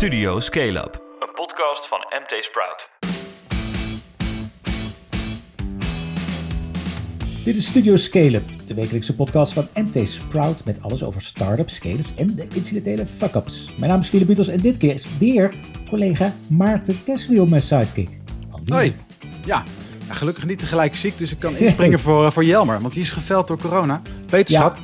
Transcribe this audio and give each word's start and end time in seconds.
Studio 0.00 0.40
Scale 0.40 0.78
Up, 0.78 1.02
een 1.18 1.32
podcast 1.34 1.88
van 1.88 1.98
MT 1.98 2.44
Sprout. 2.44 2.90
Dit 7.44 7.56
is 7.56 7.66
Studio 7.66 7.96
Scale-up, 7.96 8.44
de 8.66 8.74
wekelijkse 8.74 9.14
podcast 9.14 9.52
van 9.52 9.68
MT 9.74 10.08
Sprout 10.08 10.64
met 10.64 10.82
alles 10.82 11.04
over 11.04 11.22
start-ups, 11.22 11.74
scale-ups 11.74 12.14
en 12.16 12.34
de 12.34 12.46
incidentele 12.54 13.06
fuck-ups. 13.06 13.74
Mijn 13.78 13.90
naam 13.90 14.00
is 14.00 14.08
Philip 14.08 14.26
Butels 14.26 14.48
en 14.48 14.60
dit 14.60 14.76
keer 14.76 14.94
is 14.94 15.06
weer 15.18 15.54
collega 15.88 16.32
Maarten 16.48 17.02
Keswiel 17.04 17.46
mijn 17.46 17.62
sidekick. 17.62 18.20
Hoi. 18.66 18.94
Ja. 19.44 19.64
ja, 20.08 20.14
gelukkig 20.14 20.46
niet 20.46 20.58
tegelijk 20.58 20.96
ziek, 20.96 21.18
dus 21.18 21.32
ik 21.32 21.38
kan 21.38 21.56
inspringen 21.66 21.98
voor, 21.98 22.24
eh, 22.24 22.30
voor 22.30 22.44
Jelmer, 22.44 22.80
want 22.80 22.94
die 22.94 23.02
is 23.02 23.10
geveld 23.10 23.46
door 23.46 23.58
corona. 23.58 24.02
Wetenschap. 24.26 24.78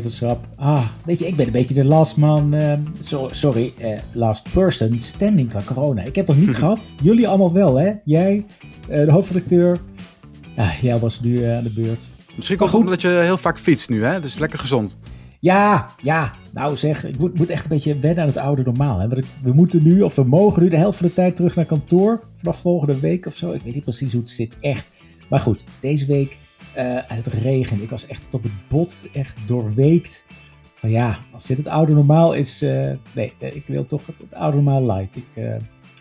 Schrap. 0.00 0.46
Ah, 0.56 0.86
weet 1.04 1.18
je, 1.18 1.26
ik 1.26 1.36
ben 1.36 1.46
een 1.46 1.52
beetje 1.52 1.74
de 1.74 1.84
last 1.84 2.16
man, 2.16 2.54
eh, 2.54 2.72
so- 2.98 3.28
sorry, 3.30 3.72
eh, 3.78 3.98
last 4.12 4.52
person 4.52 5.00
standing 5.00 5.48
qua 5.48 5.60
corona. 5.64 6.02
Ik 6.04 6.14
heb 6.14 6.26
het 6.26 6.36
nog 6.36 6.46
niet 6.46 6.56
gehad. 6.62 6.92
Jullie 7.02 7.28
allemaal 7.28 7.52
wel, 7.52 7.74
hè? 7.76 7.92
Jij, 8.04 8.44
eh, 8.88 9.04
de 9.04 9.10
hoofdredacteur. 9.12 9.78
Ah, 10.56 10.72
jij 10.80 10.98
was 10.98 11.20
nu 11.20 11.44
eh, 11.44 11.56
aan 11.56 11.62
de 11.62 11.70
beurt. 11.70 12.10
Misschien 12.36 12.56
komt 12.56 12.70
het 12.70 12.78
goed. 12.80 12.88
omdat 12.88 13.02
je 13.02 13.08
heel 13.08 13.36
vaak 13.38 13.58
fietst 13.58 13.88
nu, 13.90 14.04
hè? 14.04 14.20
Dus 14.20 14.38
lekker 14.38 14.58
gezond. 14.58 14.96
Ja, 15.40 15.86
ja. 16.02 16.32
Nou 16.52 16.76
zeg, 16.76 17.04
ik 17.04 17.18
moet, 17.18 17.38
moet 17.38 17.50
echt 17.50 17.62
een 17.62 17.68
beetje 17.70 17.94
wennen 17.98 18.20
aan 18.22 18.28
het 18.28 18.36
oude 18.36 18.62
normaal. 18.62 18.98
Hè? 18.98 19.08
Want 19.08 19.18
ik- 19.18 19.30
we 19.42 19.52
moeten 19.52 19.82
nu, 19.82 20.02
of 20.02 20.14
we 20.14 20.24
mogen 20.24 20.62
nu 20.62 20.68
de 20.68 20.76
helft 20.76 20.98
van 20.98 21.06
de 21.06 21.14
tijd 21.14 21.36
terug 21.36 21.54
naar 21.56 21.64
kantoor. 21.64 22.20
Vanaf 22.36 22.60
volgende 22.60 23.00
week 23.00 23.26
of 23.26 23.34
zo. 23.34 23.50
Ik 23.50 23.62
weet 23.62 23.74
niet 23.74 23.82
precies 23.84 24.12
hoe 24.12 24.20
het 24.20 24.30
zit, 24.30 24.54
echt. 24.60 24.86
Maar 25.28 25.40
goed, 25.40 25.64
deze 25.80 26.06
week 26.06 26.38
eh 26.74 26.96
aan 26.96 27.16
het 27.16 27.26
regen. 27.26 27.82
Ik 27.82 27.90
was 27.90 28.06
echt 28.06 28.22
tot 28.24 28.34
op 28.34 28.42
het 28.42 28.52
bot, 28.68 29.06
echt 29.12 29.36
doorweekt. 29.46 30.24
Van 30.74 30.90
ja, 30.90 31.18
als 31.32 31.44
dit 31.46 31.56
het 31.56 31.68
oude 31.68 31.92
normaal 31.92 32.32
is... 32.32 32.62
eh, 32.62 32.70
nee, 33.12 33.32
nee, 33.40 33.52
ik 33.54 33.64
wil 33.66 33.86
toch 33.86 34.06
het, 34.06 34.14
het 34.18 34.34
oude 34.34 34.56
normaal 34.62 34.96
light. 34.96 35.16
Ik, 35.16 35.24
eh, 35.34 35.54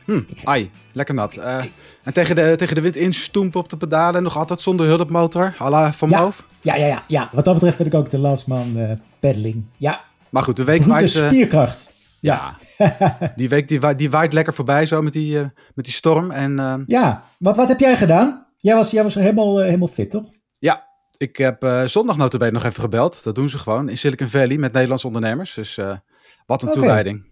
Hm, 0.05 0.20
ai, 0.43 0.70
lekker 0.93 1.15
nat. 1.15 1.35
Eh, 1.38 1.63
en 2.04 2.13
tegen 2.13 2.35
de, 2.35 2.54
tegen 2.57 2.76
de 2.76 2.81
wind 2.81 2.96
instoempen 2.96 3.59
op 3.59 3.70
de 3.70 3.77
pedalen, 3.77 4.23
nog 4.23 4.37
altijd 4.37 4.62
zonder 4.62 4.85
hulpmotor, 4.85 5.55
à 5.62 5.70
la 5.70 5.93
Van 5.93 6.09
Ja. 6.09 6.21
Moof. 6.21 6.46
ja, 6.62 6.76
ja, 6.76 6.85
ja, 6.85 7.03
ja. 7.07 7.29
Wat 7.31 7.46
dat 7.46 7.53
betreft 7.53 7.77
ben 7.77 7.85
ik 7.87 7.93
ook 7.93 8.09
de 8.09 8.18
last 8.18 8.48
man 8.48 8.77
eh 8.77 8.91
pedaling. 9.20 9.63
Ja, 9.77 10.01
Maar 10.29 10.43
goed, 10.43 10.55
de 10.55 10.63
week 10.63 10.81
brute 10.81 11.20
eh, 11.21 11.27
spierkracht. 11.27 11.93
ja, 12.20 12.57
die 13.35 13.49
week 13.49 13.68
die, 13.68 13.79
wa- 13.79 13.93
die 13.93 14.09
waait 14.09 14.34
lekker 14.34 14.53
voorbij 14.53 14.85
zo 14.85 15.01
met 15.01 15.13
die, 15.13 15.40
eh, 15.40 15.46
met 15.76 15.85
die 15.85 15.93
storm. 15.93 16.31
En 16.31 16.59
eh, 16.59 16.76
Ja, 16.87 17.24
wat, 17.40 17.55
wat 17.55 17.68
heb 17.68 17.79
jij 17.79 17.98
gedaan? 17.98 18.46
Jij 18.57 18.76
was, 18.76 18.91
jij 18.91 19.03
was 19.03 19.15
helemaal, 19.15 19.59
eh, 19.59 19.65
helemaal 19.65 19.87
fit, 19.87 20.09
toch? 20.12 20.26
Ja, 20.62 20.87
ik 21.17 21.37
heb 21.37 21.63
eh 21.63 21.84
zondag 21.85 22.17
notabene 22.17 22.51
nog 22.51 22.63
even 22.63 22.81
gebeld. 22.81 23.23
Dat 23.23 23.35
doen 23.35 23.49
ze 23.49 23.59
gewoon 23.59 23.90
in 23.90 23.98
Silicon 23.98 24.27
Valley 24.27 24.57
met 24.57 24.73
Nederlandse 24.73 25.07
ondernemers. 25.07 25.53
Dus 25.53 25.77
eh, 25.77 25.98
wat 26.45 26.62
een 26.62 26.68
Oké. 26.68 26.77
toewijding. 26.77 27.26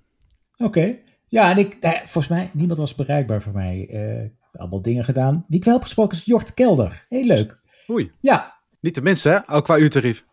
Oké. 0.57 0.97
Ja, 1.27 1.49
en 1.51 1.57
ik, 1.57 1.77
nou 1.79 1.93
ja, 1.95 1.99
volgens 1.99 2.27
mij, 2.27 2.49
niemand 2.53 2.79
was 2.79 2.95
bereikbaar 2.95 3.41
voor 3.41 3.53
mij. 3.53 3.87
Eh, 3.89 4.59
allemaal 4.61 4.81
dingen 4.81 5.03
gedaan. 5.03 5.45
Die 5.47 5.59
ik 5.59 5.65
wel 5.65 5.73
heb 5.73 5.83
gesproken 5.83 6.17
is 6.17 6.25
Jort 6.25 6.53
Kelder. 6.53 7.05
Heel 7.09 7.25
leuk. 7.25 7.59
Oei, 7.89 8.11
Ja, 8.19 8.59
niet 8.81 8.95
de 8.95 9.01
minste 9.01 9.29
hè, 9.29 9.55
ook 9.55 9.63
qua 9.63 9.77
uurtarief. 9.77 10.25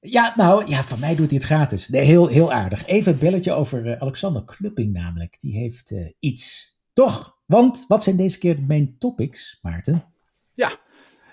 ja 0.00 0.32
nou, 0.36 0.66
ja, 0.68 0.84
van 0.84 1.00
mij 1.00 1.14
doet 1.16 1.30
hij 1.30 1.36
het 1.38 1.46
gratis. 1.46 1.88
Nee, 1.88 2.04
heel, 2.04 2.26
heel 2.26 2.52
aardig. 2.52 2.86
Even 2.86 3.12
een 3.12 3.18
belletje 3.18 3.52
over 3.52 3.86
eh, 3.92 4.00
Alexander 4.00 4.44
Klupping 4.44 4.92
namelijk. 4.92 5.40
Die 5.40 5.56
heeft 5.58 5.90
eh, 5.90 6.06
iets. 6.18 6.74
Toch? 6.92 7.36
Want, 7.46 7.84
wat 7.88 8.02
zijn 8.02 8.16
deze 8.16 8.38
keer 8.38 8.62
main 8.62 8.98
topics, 8.98 9.58
Maarten? 9.62 10.04
Ja, 10.52 10.70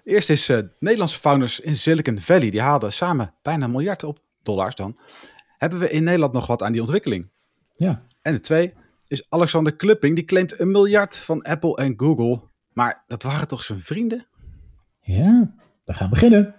eerst 0.04 0.30
is 0.30 0.50
eh, 0.50 0.60
Nederlandse 0.80 1.20
founders 1.20 1.60
in 1.60 1.76
Silicon 1.76 2.20
Valley. 2.20 2.50
Die 2.50 2.62
haalden 2.62 2.92
samen 2.92 3.34
bijna 3.42 3.66
een 3.66 3.72
miljard 3.72 4.04
op 4.04 4.20
dollars 4.44 4.76
dan. 4.76 4.98
Hebben 5.58 5.80
we 5.80 5.90
in 5.90 6.04
Nederland 6.04 6.34
nog 6.34 6.48
wat 6.48 6.64
aan 6.64 6.72
die 6.72 6.82
ontwikkeling? 6.82 7.30
Ja. 7.72 8.04
En 8.22 8.34
de 8.34 8.40
twee 8.40 8.74
is 9.08 9.26
Alexander 9.30 9.76
Klupping. 9.76 10.16
Die 10.16 10.26
claimt 10.26 10.60
een 10.60 10.72
miljard 10.72 11.18
van 11.18 11.42
Apple 11.42 11.76
en 11.76 11.94
Google. 11.98 12.42
Maar 12.74 13.04
dat 13.08 13.24
waren 13.24 13.48
toch 13.48 13.64
zijn 13.64 13.80
vrienden? 13.80 14.26
Ja, 15.02 15.54
we 15.86 15.94
gaan 15.94 16.10
beginnen. 16.10 16.56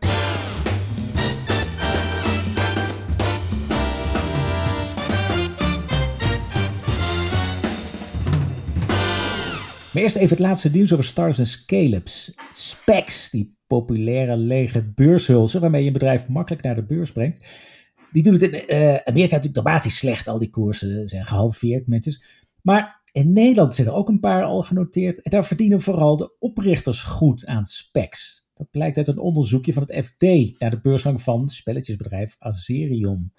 Maar 9.94 10.02
eerst 10.02 10.16
even 10.16 10.28
het 10.28 10.38
laatste 10.38 10.70
nieuws 10.70 10.92
over 10.92 11.04
startups 11.04 11.38
en 11.38 11.46
scale-ups. 11.46 12.34
SPACs, 12.50 13.30
die 13.30 13.56
populaire 13.66 14.36
lege 14.36 14.92
beurshulzen 14.94 15.60
waarmee 15.60 15.80
je 15.80 15.86
een 15.86 15.92
bedrijf 15.92 16.28
makkelijk 16.28 16.62
naar 16.62 16.74
de 16.74 16.84
beurs 16.84 17.12
brengt. 17.12 17.46
Die 18.12 18.22
doen 18.22 18.32
het 18.32 18.42
in 18.42 18.52
eh, 18.52 18.78
Amerika 18.88 19.34
natuurlijk 19.34 19.54
dramatisch 19.54 19.96
slecht. 19.96 20.28
Al 20.28 20.38
die 20.38 20.50
koersen 20.50 21.08
zijn 21.08 21.24
gehalveerd 21.24 22.06
is. 22.06 22.24
Maar 22.62 23.02
in 23.12 23.32
Nederland 23.32 23.74
zijn 23.74 23.86
er 23.86 23.92
ook 23.92 24.08
een 24.08 24.20
paar 24.20 24.42
al 24.42 24.62
genoteerd. 24.62 25.22
En 25.22 25.30
daar 25.30 25.44
verdienen 25.44 25.80
vooral 25.80 26.16
de 26.16 26.36
oprichters 26.38 27.02
goed 27.02 27.46
aan 27.46 27.66
SPACs. 27.66 28.46
Dat 28.54 28.70
blijkt 28.70 28.96
uit 28.96 29.08
een 29.08 29.18
onderzoekje 29.18 29.72
van 29.72 29.82
het 29.86 30.06
FD 30.06 30.58
naar 30.58 30.70
de 30.70 30.80
beursgang 30.80 31.22
van 31.22 31.48
spelletjesbedrijf 31.48 32.36
Azerion. 32.38 33.32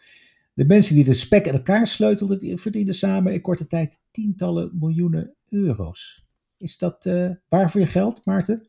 De 0.53 0.65
mensen 0.65 0.95
die 0.95 1.03
de 1.03 1.13
SPAC 1.13 1.45
in 1.45 1.53
elkaar 1.53 1.87
sleutelden, 1.87 2.39
die 2.39 2.57
verdienen 2.57 2.93
samen 2.93 3.33
in 3.33 3.41
korte 3.41 3.67
tijd 3.67 3.99
tientallen 4.11 4.71
miljoenen 4.79 5.35
euro's. 5.49 6.24
Is 6.57 6.77
dat 6.77 7.05
eh, 7.05 7.29
waar 7.49 7.71
voor 7.71 7.81
je 7.81 7.87
geld, 7.87 8.25
Maarten? 8.25 8.67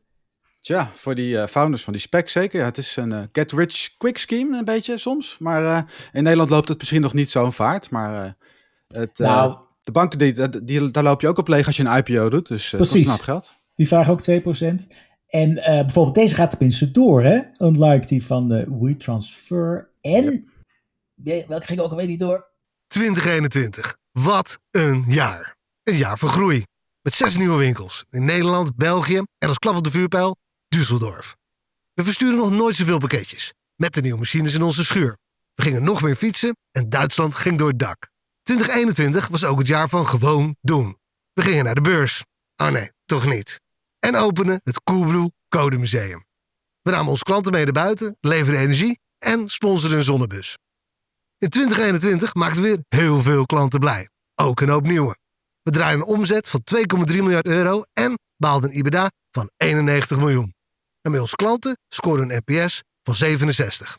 Tja, 0.59 0.91
voor 0.95 1.15
die 1.15 1.39
eh, 1.39 1.47
founders 1.47 1.83
van 1.83 1.93
die 1.93 2.01
spec 2.01 2.29
zeker. 2.29 2.59
Ja, 2.59 2.65
het 2.65 2.77
is 2.77 2.95
een 2.95 3.11
eh, 3.11 3.23
get 3.31 3.51
rich 3.51 3.97
quick 3.97 4.17
scheme 4.17 4.57
een 4.57 4.65
beetje 4.65 4.97
soms. 4.97 5.37
Maar 5.37 5.63
eh, 5.65 5.81
in 6.11 6.23
Nederland 6.23 6.49
loopt 6.49 6.67
het 6.67 6.77
misschien 6.77 7.01
nog 7.01 7.13
niet 7.13 7.29
zo'n 7.29 7.53
vaart. 7.53 7.89
Maar 7.89 8.25
eh, 8.25 8.31
het, 8.87 9.19
eh, 9.19 9.27
Nou- 9.27 9.57
de 9.81 9.91
banken, 9.91 10.19
die, 10.19 10.63
die, 10.63 10.91
daar 10.91 11.03
loop 11.03 11.21
je 11.21 11.27
ook 11.27 11.37
op 11.37 11.47
leeg 11.47 11.65
als 11.65 11.77
je 11.77 11.83
een 11.83 11.97
IPO 11.97 12.29
doet. 12.29 12.47
Dus 12.47 12.71
uh, 12.71 12.79
Precies. 12.79 13.05
een 13.05 13.11
hoop 13.11 13.21
geld. 13.21 13.53
Die 13.75 13.87
vragen 13.87 14.13
ook 14.13 14.21
2%. 14.21 14.87
En 15.27 15.63
eh, 15.63 15.79
bijvoorbeeld 15.81 16.15
deze 16.15 16.35
gaat 16.35 16.49
tenminste 16.49 16.91
door, 16.91 17.23
hè? 17.23 17.39
Unlike 17.57 18.05
die 18.05 18.25
van 18.25 18.47
de 18.47 18.77
WeTransfer. 18.79 19.89
En, 20.01 20.49
welke 21.47 21.65
ging 21.65 21.79
ook 21.79 21.91
alweer 21.91 22.07
niet 22.07 22.19
door? 22.19 22.47
2021. 22.87 23.97
Wat 24.11 24.59
een 24.71 25.03
jaar. 25.07 25.55
Een 25.83 25.95
jaar 25.95 26.17
van 26.17 26.29
groei. 26.29 26.63
Met 27.07 27.15
zes 27.15 27.37
nieuwe 27.37 27.57
winkels. 27.57 28.05
In 28.09 28.25
Nederland, 28.25 28.75
België 28.75 29.17
en 29.37 29.47
als 29.47 29.57
klap 29.57 29.75
op 29.75 29.83
de 29.83 29.91
vuurpijl 29.91 30.37
Düsseldorf. 30.75 31.35
We 31.93 32.03
versturen 32.03 32.35
nog 32.35 32.51
nooit 32.51 32.75
zoveel 32.75 32.97
pakketjes. 32.97 33.53
Met 33.75 33.93
de 33.93 34.01
nieuwe 34.01 34.17
machines 34.17 34.53
in 34.53 34.61
onze 34.61 34.85
schuur. 34.85 35.17
We 35.53 35.63
gingen 35.63 35.83
nog 35.83 36.01
meer 36.01 36.15
fietsen 36.15 36.57
en 36.71 36.89
Duitsland 36.89 37.35
ging 37.35 37.57
door 37.57 37.67
het 37.67 37.79
dak. 37.79 38.09
2021 38.43 39.27
was 39.27 39.43
ook 39.43 39.57
het 39.57 39.67
jaar 39.67 39.89
van 39.89 40.07
gewoon 40.07 40.55
doen. 40.61 40.97
We 41.33 41.41
gingen 41.41 41.63
naar 41.63 41.75
de 41.75 41.81
beurs. 41.81 42.23
Oh 42.55 42.69
nee, 42.69 42.91
toch 43.05 43.25
niet. 43.25 43.61
En 43.99 44.15
openen 44.15 44.61
het 44.63 44.83
Coolblue 44.83 45.31
Code 45.47 45.77
Museum. 45.77 46.25
We 46.81 46.91
namen 46.91 47.09
onze 47.09 47.23
klanten 47.23 47.51
mee 47.51 47.63
naar 47.63 47.73
buiten, 47.73 48.17
leverden 48.19 48.61
energie 48.61 48.99
en 49.17 49.49
sponsorden 49.49 49.97
een 49.97 50.03
zonnebus. 50.03 50.57
In 51.37 51.49
2021 51.49 52.33
maakten 52.33 52.61
we 52.61 52.67
weer 52.67 53.01
heel 53.01 53.21
veel 53.21 53.45
klanten 53.45 53.79
blij. 53.79 54.09
Ook 54.35 54.61
een 54.61 54.69
hoop 54.69 54.87
nieuwe. 54.87 55.17
We 55.67 55.73
draaien 55.73 55.99
een 55.99 56.05
omzet 56.05 56.49
van 56.49 56.61
2,3 57.09 57.15
miljard 57.15 57.47
euro 57.47 57.83
en 57.93 58.17
behaalden 58.37 58.69
een 58.69 58.77
IBDA 58.77 59.11
van 59.31 59.49
91 59.57 60.17
miljoen. 60.17 60.53
En 61.01 61.11
bij 61.11 61.19
onze 61.19 61.35
klanten 61.35 61.77
scoren 61.87 62.29
een 62.29 62.41
NPS 62.45 62.81
van 63.03 63.15
67. 63.15 63.97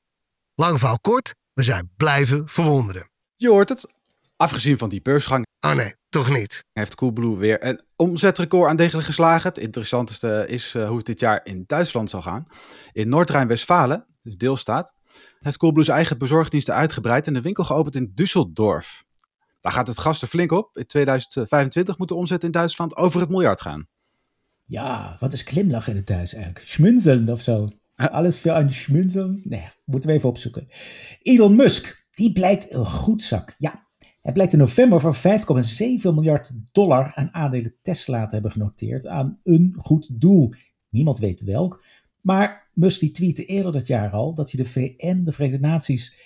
Lang 0.54 0.78
verhaal 0.78 1.00
kort, 1.00 1.34
we 1.52 1.62
zijn 1.62 1.90
blijven 1.96 2.48
verwonderen. 2.48 3.10
Je 3.34 3.48
hoort 3.48 3.68
het. 3.68 3.92
Afgezien 4.36 4.78
van 4.78 4.88
die 4.88 5.02
beursgang 5.02 5.46
Oh 5.60 5.74
nee, 5.74 5.94
toch 6.08 6.28
niet. 6.28 6.64
heeft 6.72 6.94
Coolblue 6.94 7.36
weer 7.36 7.64
een 7.64 7.80
omzetrecord 7.96 8.70
aandelen 8.70 9.02
geslagen. 9.02 9.48
Het 9.48 9.58
interessantste 9.58 10.44
is 10.48 10.74
eh, 10.74 10.88
hoe 10.88 10.96
het 10.96 11.06
dit 11.06 11.20
jaar 11.20 11.40
in 11.44 11.64
Duitsland 11.66 12.10
zal 12.10 12.22
gaan. 12.22 12.46
In 12.92 13.08
Noord-Rijn-Westfalen, 13.08 14.06
dus 14.22 14.36
deelstaat, 14.36 14.92
heeft 15.38 15.56
Coolblue 15.56 15.84
zijn 15.84 15.96
eigen 15.96 16.18
bezorgdiensten 16.18 16.74
uitgebreid 16.74 17.26
en 17.26 17.34
de 17.34 17.40
winkel 17.40 17.64
geopend 17.64 17.94
in 17.94 18.12
Düsseldorf. 18.14 19.07
Daar 19.60 19.72
gaat 19.72 19.88
het 19.88 19.98
gas 19.98 20.22
er 20.22 20.28
flink 20.28 20.52
op. 20.52 20.76
In 20.76 20.86
2025 20.86 21.98
moet 21.98 22.08
de 22.08 22.14
omzet 22.14 22.44
in 22.44 22.50
Duitsland 22.50 22.96
over 22.96 23.20
het 23.20 23.28
miljard 23.28 23.60
gaan. 23.60 23.88
Ja, 24.64 25.16
wat 25.20 25.32
is 25.32 25.42
glimlachen 25.42 25.92
in 25.92 25.98
het 25.98 26.06
Duits 26.06 26.34
eigenlijk? 26.34 26.66
Schmunzeln 26.66 27.30
of 27.30 27.40
zo? 27.40 27.68
Alles 27.94 28.40
voor 28.40 28.50
een 28.50 28.72
schmunzeln? 28.72 29.40
Nee, 29.44 29.68
moeten 29.84 30.10
we 30.10 30.16
even 30.16 30.28
opzoeken. 30.28 30.68
Elon 31.22 31.56
Musk, 31.56 32.06
die 32.10 32.32
blijkt 32.32 32.72
een 32.72 32.86
goed 32.86 33.22
zak. 33.22 33.54
Ja, 33.58 33.86
hij 34.22 34.32
blijkt 34.32 34.52
in 34.52 34.58
november 34.58 35.00
voor 35.00 35.16
5,7 35.16 35.22
miljard 36.02 36.52
dollar 36.72 37.12
aan 37.14 37.34
aandelen 37.34 37.74
Tesla 37.82 38.26
te 38.26 38.34
hebben 38.34 38.52
genoteerd 38.52 39.06
aan 39.06 39.40
een 39.42 39.74
goed 39.78 40.20
doel. 40.20 40.52
Niemand 40.88 41.18
weet 41.18 41.40
welk. 41.40 41.84
Maar 42.20 42.70
Musk 42.72 43.00
die 43.00 43.10
tweette 43.10 43.44
eerder 43.44 43.72
dat 43.72 43.86
jaar 43.86 44.10
al 44.10 44.34
dat 44.34 44.50
hij 44.50 44.62
de 44.62 44.70
VN, 44.70 45.22
de 45.22 45.32
Verenigde 45.32 45.66
Naties, 45.66 46.16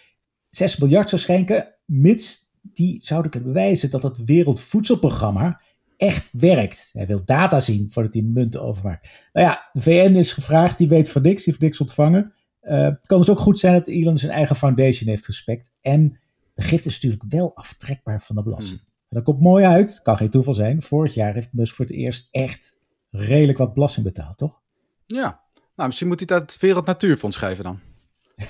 6 0.49 0.76
miljard 0.76 1.08
zou 1.08 1.20
schenken, 1.20 1.75
mits 1.85 2.51
die 2.62 2.97
zouden 3.03 3.31
kunnen 3.31 3.53
bewijzen 3.53 3.91
dat 3.91 4.03
het 4.03 4.25
Wereldvoedselprogramma 4.25 5.61
echt 5.97 6.31
werkt. 6.32 6.91
Hij 6.93 7.06
wil 7.06 7.25
data 7.25 7.61
zien 7.61 7.91
voordat 7.91 8.14
hij 8.14 8.23
munten 8.23 8.62
overmaakt. 8.62 9.29
Nou 9.32 9.47
ja, 9.47 9.69
de 9.73 9.81
VN 9.81 10.14
is 10.14 10.32
gevraagd, 10.32 10.79
die 10.79 10.88
weet 10.88 11.11
van 11.11 11.23
niks, 11.23 11.37
die 11.37 11.53
heeft 11.53 11.64
niks 11.64 11.81
ontvangen. 11.81 12.32
Eh, 12.61 12.82
het 12.85 13.06
kan 13.06 13.19
dus 13.19 13.31
ook 13.31 13.38
goed 13.38 13.59
zijn 13.59 13.75
dat 13.75 13.88
Elon 13.88 14.19
zijn 14.19 14.32
eigen 14.32 14.56
foundation 14.56 15.09
heeft 15.09 15.25
gespekt. 15.25 15.73
En 15.81 16.19
de 16.55 16.62
gift 16.62 16.87
is 16.87 16.94
natuurlijk 16.94 17.32
wel 17.32 17.56
aftrekbaar 17.56 18.23
van 18.23 18.37
de 18.37 18.43
belasting. 18.43 18.81
dat 19.09 19.23
komt 19.23 19.41
mooi 19.41 19.64
uit, 19.64 20.00
kan 20.03 20.17
geen 20.17 20.31
toeval 20.31 20.55
zijn. 20.55 20.82
Vorig 20.82 21.14
jaar 21.14 21.35
heeft 21.35 21.53
Musk 21.53 21.75
voor 21.75 21.85
het 21.85 21.94
eerst 21.94 22.29
echt 22.31 22.81
redelijk 23.11 23.59
wat 23.59 23.75
belasting 23.75 24.05
betaald, 24.05 24.38
toch? 24.38 24.61
Ja, 25.06 25.41
nou, 25.75 25.88
misschien 25.88 26.09
moet 26.09 26.19
hij 26.19 26.38
dat 26.38 26.41
het 26.53 26.61
Wereld 26.61 26.87
Natuurfonds 26.87 27.37
geven 27.37 27.64
dan. 27.64 27.81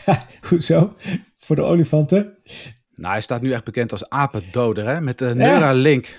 Hoezo? 0.49 0.93
Voor 1.39 1.57
de 1.57 1.63
olifanten? 1.63 2.37
Nou, 3.03 3.15
hij 3.15 3.23
staat 3.23 3.43
nu 3.43 3.53
echt 3.53 3.65
bekend 3.65 3.93
als 3.93 4.09
apendoder, 4.09 4.87
hè? 4.87 5.01
Met 5.01 5.19
de 5.19 5.35
Neuralink. 5.35 6.19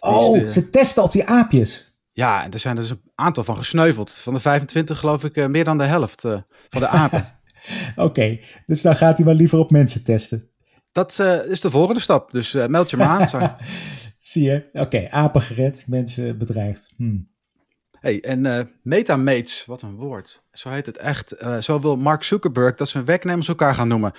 Oh, 0.00 0.32
de... 0.32 0.52
ze 0.52 0.70
testen 0.70 1.02
op 1.02 1.12
die 1.12 1.26
aapjes. 1.26 1.92
Ja, 2.12 2.44
en 2.44 2.50
er 2.52 2.58
zijn 2.58 2.76
dus 2.76 2.90
een 2.90 3.00
aantal 3.14 3.44
van 3.44 3.56
gesneuveld. 3.56 4.10
Van 4.10 4.34
de 4.34 4.40
25 4.40 4.98
geloof 4.98 5.24
ik 5.24 5.48
meer 5.48 5.64
dan 5.64 5.78
de 5.78 5.84
helft 5.84 6.24
uh, 6.24 6.38
van 6.68 6.80
de 6.80 6.88
apen. 6.88 7.38
Oké, 7.96 8.38
dus 8.66 8.82
dan 8.82 8.96
gaat 8.96 9.16
hij 9.16 9.26
maar 9.26 9.34
liever 9.34 9.58
op 9.58 9.70
mensen 9.70 10.04
testen. 10.04 10.50
Dat 10.92 11.18
uh, 11.20 11.46
is 11.46 11.60
de 11.60 11.70
volgende 11.70 12.00
stap, 12.00 12.30
dus 12.30 12.54
uh, 12.54 12.66
meld 12.66 12.90
je 12.90 12.96
maar 12.96 13.08
aan. 13.08 13.28
Sorry. 13.28 13.52
Zie 14.16 14.42
je? 14.42 14.68
Oké, 14.72 14.80
okay, 14.80 15.08
apen 15.08 15.42
gered, 15.42 15.84
mensen 15.86 16.38
bedreigd. 16.38 16.92
Hmm. 16.96 17.32
Hey, 18.00 18.20
en 18.20 18.70
metamates, 18.82 19.64
wat 19.66 19.82
een 19.82 19.94
woord. 19.94 20.42
Zo 20.52 20.70
heet 20.70 20.86
het 20.86 20.96
echt. 20.96 21.44
Zo 21.60 21.80
wil 21.80 21.96
Mark 21.96 22.22
Zuckerberg 22.22 22.74
dat 22.74 22.88
zijn 22.88 23.04
werknemers 23.04 23.48
elkaar 23.48 23.74
gaan 23.74 23.88
noemen. 23.88 24.12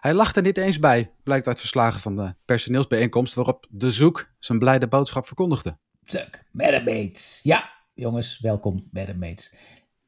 Hij 0.00 0.14
lacht 0.14 0.36
er 0.36 0.42
niet 0.42 0.58
eens 0.58 0.78
bij, 0.78 1.12
blijkt 1.22 1.46
uit 1.46 1.58
verslagen 1.58 2.00
van 2.00 2.16
de 2.16 2.34
personeelsbijeenkomst 2.44 3.34
waarop 3.34 3.66
de 3.70 3.90
Zoek 3.90 4.30
zijn 4.38 4.58
blijde 4.58 4.88
boodschap 4.88 5.26
verkondigde. 5.26 5.78
Zuck, 6.04 6.44
metamates. 6.52 7.40
Ja, 7.42 7.70
jongens, 7.94 8.38
welkom 8.38 8.88
metamates. 8.90 9.52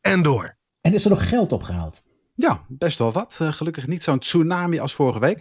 En 0.01 0.23
door. 0.23 0.57
En 0.81 0.95
is 0.95 1.05
er 1.05 1.11
nog 1.11 1.29
geld 1.29 1.53
opgehaald? 1.53 2.03
Ja, 2.35 2.65
best 2.69 2.99
wel 2.99 3.13
wat. 3.13 3.39
Uh, 3.43 3.53
gelukkig 3.53 3.87
niet 3.87 4.03
zo'n 4.03 4.19
tsunami 4.19 4.79
als 4.79 4.95
vorige 4.95 5.19
week. 5.19 5.41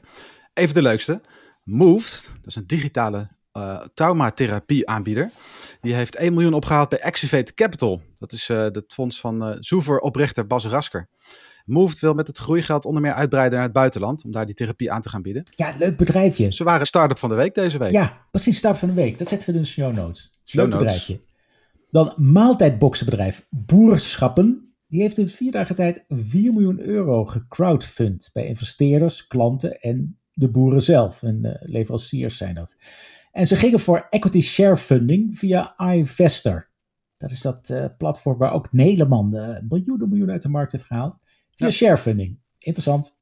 Even 0.54 0.74
de 0.74 0.82
leukste. 0.82 1.22
Moved, 1.64 2.30
dat 2.34 2.46
is 2.46 2.56
een 2.56 2.64
digitale 2.64 3.28
uh, 3.54 3.82
traumatherapie 3.94 4.90
aanbieder. 4.90 5.32
Die 5.80 5.94
heeft 5.94 6.16
1 6.16 6.34
miljoen 6.34 6.54
opgehaald 6.54 6.90
bij 6.90 7.04
Activate 7.04 7.54
Capital. 7.54 8.02
Dat 8.18 8.32
is 8.32 8.50
uh, 8.50 8.58
het 8.62 8.94
fonds 8.94 9.20
van 9.20 9.48
uh, 9.48 9.56
Zoever-oprichter 9.60 10.48
Bas 10.48 10.66
Rasker. 10.66 11.10
Moved 11.70 12.00
wil 12.00 12.14
met 12.14 12.28
het 12.28 12.38
groeigeld 12.38 12.86
onder 12.86 13.02
meer 13.02 13.14
uitbreiden 13.14 13.54
naar 13.54 13.68
het 13.68 13.74
buitenland. 13.74 14.24
Om 14.24 14.32
daar 14.32 14.46
die 14.46 14.56
therapie 14.56 14.92
aan 14.92 15.02
te 15.02 15.10
gaan 15.10 15.22
bieden. 15.22 15.44
Ja, 15.56 15.74
leuk 15.78 15.98
bedrijfje. 15.98 16.54
Ze 16.54 16.64
waren 16.64 16.88
start-up 16.88 17.18
van 17.18 17.30
de 17.30 17.36
week 17.36 17.56
deze 17.56 17.78
week. 17.78 17.92
Ja, 17.92 18.26
precies 18.32 18.58
start-up 18.58 18.80
van 18.80 18.90
de 18.90 18.94
week. 18.94 19.18
Dat 19.18 19.28
zetten 19.28 19.50
we 19.50 19.56
in 19.56 19.62
de 19.62 19.68
show 19.68 19.96
notes. 19.96 20.32
Show 20.44 20.62
leuk 20.62 20.80
notes. 20.80 21.08
bedrijfje. 21.08 21.28
Dan 21.92 22.14
maaltijdboxenbedrijf 22.16 23.46
Boerschappen. 23.50 24.74
Die 24.88 25.02
heeft 25.02 25.18
in 25.18 25.28
vier 25.28 25.52
dagen 25.52 25.76
tijd 25.76 26.06
4 26.08 26.54
miljoen 26.54 26.80
euro 26.80 27.26
gecrowdfund 27.26 28.30
bij 28.34 28.46
investeerders, 28.46 29.28
klanten 29.28 29.80
en 29.80 30.20
de 30.34 30.50
boeren 30.50 30.82
zelf. 30.82 31.24
En 31.24 31.46
uh, 31.46 31.52
leveranciers 31.60 32.38
zijn 32.38 32.56
dat. 32.56 32.78
En 33.32 33.48
ze 33.48 33.56
gingen 33.56 33.80
voor 33.80 34.08
equity 34.10 34.42
share 34.42 34.78
funding 34.78 35.38
via 35.38 35.76
iVestor. 35.78 36.70
Dat 37.18 37.32
is 37.32 37.42
dat 37.42 37.70
uh, 37.70 37.86
platform 37.98 38.38
waar 38.38 38.54
ook 38.54 38.72
Nederland 38.72 39.34
uh, 39.34 39.58
miljoenen 39.70 40.10
miljoenen 40.10 40.34
uit 40.34 40.42
de 40.42 40.50
markt 40.50 40.72
heeft 40.72 40.86
gehaald. 40.86 41.18
Via 41.60 41.68
ja. 41.68 41.74
share 41.74 41.98
funding. 41.98 42.40
Interessant. 42.60 43.16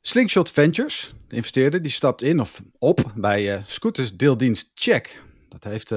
Slingshot 0.00 0.50
Ventures, 0.50 1.14
de 1.28 1.36
investeerder, 1.36 1.82
die 1.82 1.90
stapt 1.90 2.22
in 2.22 2.40
of 2.40 2.62
op 2.78 3.12
bij 3.16 3.56
uh, 3.56 3.64
scooters 3.64 4.16
deeldienst 4.16 4.70
Check. 4.74 5.22
Dat 5.48 5.64
heeft, 5.64 5.94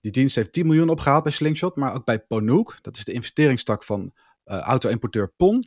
die 0.00 0.10
dienst 0.10 0.34
heeft 0.34 0.52
10 0.52 0.66
miljoen 0.66 0.88
opgehaald 0.88 1.22
bij 1.22 1.32
Slingshot, 1.32 1.76
maar 1.76 1.94
ook 1.94 2.04
bij 2.04 2.18
Ponook. 2.18 2.78
Dat 2.82 2.96
is 2.96 3.04
de 3.04 3.12
investeringstak 3.12 3.84
van 3.84 4.12
auto-importeur 4.44 5.32
PON. 5.36 5.64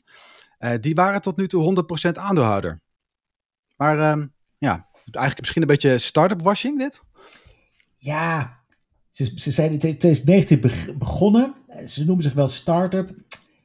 die 0.80 0.96
waren 0.96 1.22
tot 1.22 1.38
nu 1.38 1.48
toe 1.48 1.86
100% 2.08 2.12
aandeelhouder. 2.12 2.82
Maar 3.76 4.00
ehm, 4.00 4.28
ja, 4.58 4.90
eigenlijk 4.94 5.40
misschien 5.40 5.62
een 5.62 5.68
beetje 5.68 5.98
start-up 5.98 6.42
washing 6.42 6.80
dit? 6.80 7.02
Ja, 7.96 8.64
ze, 9.10 9.32
ze 9.36 9.52
zijn 9.52 9.72
in 9.72 9.80
2019 9.80 10.60
begonnen. 10.98 11.54
Ze 11.86 12.06
noemen 12.06 12.24
zich 12.24 12.34
wel 12.34 12.48
start-up. 12.48 13.16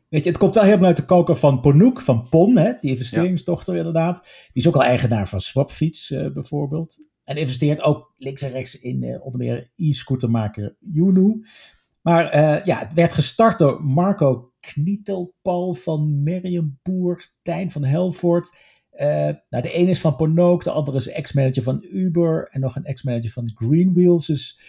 Weet 0.08 0.25
je, 0.25 0.31
het 0.31 0.38
komt 0.38 0.55
wel 0.55 0.64
helemaal 0.64 0.87
uit 0.87 0.96
de 0.96 1.05
koker 1.05 1.37
van 1.37 1.60
Ponook, 1.60 2.00
van 2.00 2.28
PON, 2.28 2.56
hè, 2.56 2.72
die 2.81 2.90
investeringsdochter 2.90 3.72
ja. 3.72 3.78
inderdaad. 3.78 4.22
Die 4.22 4.62
is 4.62 4.69
ook 4.69 4.75
al 4.75 4.82
eigenaar 4.82 5.28
van 5.28 5.40
Swapfiets 5.40 6.10
uh, 6.10 6.32
bijvoorbeeld. 6.32 7.06
En 7.25 7.37
investeert 7.37 7.82
ook 7.82 8.14
links 8.19 8.43
en 8.43 8.50
rechts 8.50 8.78
in 8.78 9.05
uh, 9.05 9.25
onder 9.25 9.40
meer 9.40 9.70
e-scootermaker 9.76 10.76
Yunu. 10.81 11.46
Maar 12.02 12.25
uh, 12.25 12.64
ja, 12.64 12.78
het 12.78 12.93
werd 12.94 13.12
gestart 13.12 13.58
door 13.58 13.84
Marco 13.84 14.52
Knietelpal 14.60 15.75
van 15.75 16.22
Merriam 16.22 16.78
Boer, 16.82 17.28
Tijn 17.43 17.70
van 17.70 17.84
Helvoort 17.84 18.56
nou, 19.50 19.62
de 19.62 19.72
ene 19.72 19.90
is 19.90 20.00
van 20.00 20.16
Ponook, 20.16 20.64
de 20.64 20.70
andere 20.70 20.96
is 20.96 21.08
ex-manager 21.08 21.62
van 21.62 21.87
Uber 21.90 22.49
en 22.50 22.60
nog 22.60 22.76
een 22.76 22.84
ex-manager 22.84 23.31
van 23.31 23.52
Greenwheels. 23.55 24.26
Dus 24.26 24.60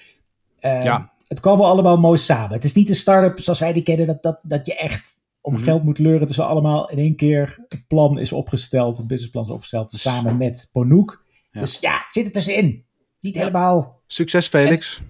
ja. 0.60 1.14
het 1.28 1.40
kwam 1.40 1.58
wel 1.58 1.68
allemaal 1.68 1.98
mooi 1.98 2.18
samen. 2.18 2.54
Het 2.54 2.64
is 2.64 2.74
niet 2.74 2.90
een 2.90 2.96
start-up 2.96 3.40
zoals 3.40 3.60
wij 3.60 3.74
die 3.74 3.84
kennen, 3.84 4.06
dat, 4.06 4.24
dat, 4.24 4.40
dat 4.44 4.66
je 4.66 4.76
echt 4.76 5.20
om 5.42 5.52
mm 5.52 5.58
-hmm. 5.58 5.66
geld 5.66 5.84
moet 5.84 6.00
leuren. 6.00 6.28
Is 6.28 6.40
allemaal 6.40 6.90
in 6.90 6.98
één 6.98 7.16
keer, 7.16 7.66
het 7.68 7.88
plan 7.88 8.20
is 8.20 8.32
opgesteld, 8.32 8.98
het 8.98 9.08
businessplan 9.08 9.44
is 9.44 9.50
opgesteld 9.50 9.92
samen 9.92 10.38
met 10.38 10.70
Ponook. 10.72 11.26
Ja. 11.52 11.60
Dus 11.60 11.80
ja, 11.80 12.06
zit 12.10 12.24
het 12.24 12.34
tussenin. 12.34 12.86
Niet 13.20 13.36
ja. 13.36 13.40
helemaal. 13.40 14.02
Succes 14.08 14.48
Felix. 14.48 14.98
En, 14.98 15.06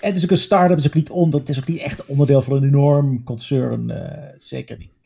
en 0.00 0.08
het 0.08 0.16
is 0.16 0.24
ook 0.24 0.30
een 0.30 0.36
start-up, 0.36 0.70
het 0.70 0.78
is 0.78 0.86
ook 0.86 0.94
niet 0.94 1.10
onder, 1.10 1.40
het 1.40 1.48
is 1.48 1.58
ook 1.58 1.68
niet 1.68 1.80
echt 1.80 2.06
onderdeel 2.06 2.42
van 2.42 2.56
een 2.56 2.64
enorm 2.64 3.24
concern, 3.24 3.90
uh, 3.90 4.28
zeker 4.36 4.78
niet. 4.78 5.00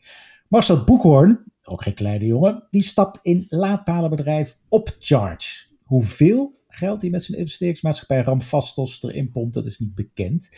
Marcel 0.47 0.83
Boekhoorn, 0.83 1.43
ook 1.63 1.83
geen 1.83 1.93
kleine 1.93 2.25
jongen, 2.25 2.67
die 2.69 2.81
stapt 2.81 3.19
in 3.21 3.45
laadpalenbedrijf 3.49 4.57
Opcharge. 4.69 5.65
Hoeveel 5.83 6.61
geld 6.67 7.01
hij 7.01 7.09
met 7.09 7.23
zijn 7.23 7.37
investeringsmaatschappij 7.37 8.21
Ramfastos 8.21 9.03
erin 9.03 9.31
pompt, 9.31 9.53
dat 9.53 9.65
is 9.65 9.79
niet 9.79 9.95
bekend. 9.95 10.49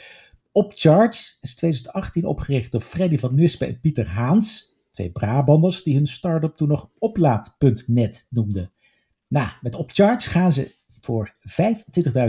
Opcharge 0.56 1.36
is 1.40 1.56
2018 1.56 2.26
opgericht 2.26 2.72
door 2.72 2.82
Freddy 2.82 3.18
van 3.18 3.36
Nispen 3.36 3.68
en 3.68 3.80
Pieter 3.80 4.08
Haans, 4.08 4.76
twee 4.92 5.12
Brabanders 5.12 5.84
die 5.84 5.96
hun 5.96 6.08
start-up 6.08 6.56
toen 6.58 6.68
nog 6.68 6.90
oplaad.net 7.00 8.28
noemden. 8.30 8.72
Nou, 9.28 9.48
met 9.62 9.76
Opcharge 9.76 10.30
gaan 10.30 10.52
ze 10.52 10.76
voor 11.00 11.36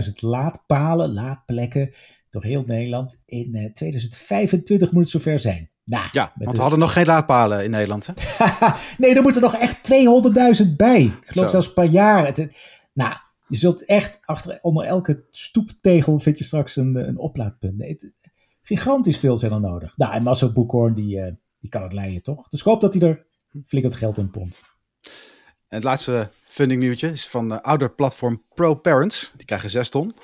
25.000 0.05 0.13
laadpalen, 0.15 1.13
laadplekken 1.13 1.93
door 2.29 2.43
heel 2.43 2.63
Nederland. 2.65 3.21
In 3.25 3.71
2025 3.73 4.91
moet 4.91 5.01
het 5.01 5.11
zover 5.11 5.39
zijn. 5.39 5.69
Nou, 5.85 6.07
ja, 6.11 6.33
want 6.35 6.55
we 6.55 6.61
hadden 6.61 6.79
nog 6.79 6.93
geen 6.93 7.05
laadpalen 7.05 7.63
in 7.63 7.71
Nederland. 7.71 8.07
Hè? 8.07 8.13
nee, 8.97 9.15
er 9.15 9.21
moeten 9.21 9.41
nog 9.41 9.55
echt 9.55 9.91
200.000 10.63 10.75
bij. 10.77 11.01
Ik 11.01 11.17
geloof 11.25 11.49
zelfs 11.49 11.73
per 11.73 11.83
jaar. 11.83 12.25
Het, 12.25 12.49
nou, 12.93 13.13
je 13.47 13.57
zult 13.57 13.85
echt 13.85 14.19
achter, 14.25 14.59
onder 14.61 14.85
elke 14.85 15.25
stoeptegel 15.29 16.19
vind 16.19 16.37
je 16.37 16.43
straks 16.43 16.75
een, 16.75 16.95
een 16.95 17.17
oplaadpunt. 17.17 17.77
Nee, 17.77 17.89
het, 17.89 18.11
gigantisch 18.67 19.17
veel 19.17 19.37
zijn 19.37 19.51
er 19.51 19.59
nodig. 19.59 19.97
Nou, 19.97 20.13
en 20.13 20.23
Marcel 20.23 20.51
Boekhoorn, 20.51 20.93
die, 20.93 21.17
uh, 21.17 21.31
die 21.59 21.69
kan 21.69 21.83
het 21.83 21.93
leiden, 21.93 22.21
toch? 22.21 22.47
Dus 22.47 22.59
ik 22.59 22.65
hoop 22.65 22.81
dat 22.81 22.93
hij 22.93 23.09
er 23.09 23.25
flink 23.65 23.85
wat 23.85 23.95
geld 23.95 24.17
in 24.17 24.29
pompt. 24.29 24.61
En 25.67 25.75
het 25.75 25.83
laatste 25.83 26.29
funding 26.41 26.81
nieuwtje 26.81 27.11
is 27.11 27.27
van 27.27 27.51
uh, 27.51 27.59
ouderplatform 27.59 28.43
ProParents. 28.53 29.31
Die 29.35 29.45
krijgen 29.45 29.69
6 29.69 29.89
ton. 29.89 30.15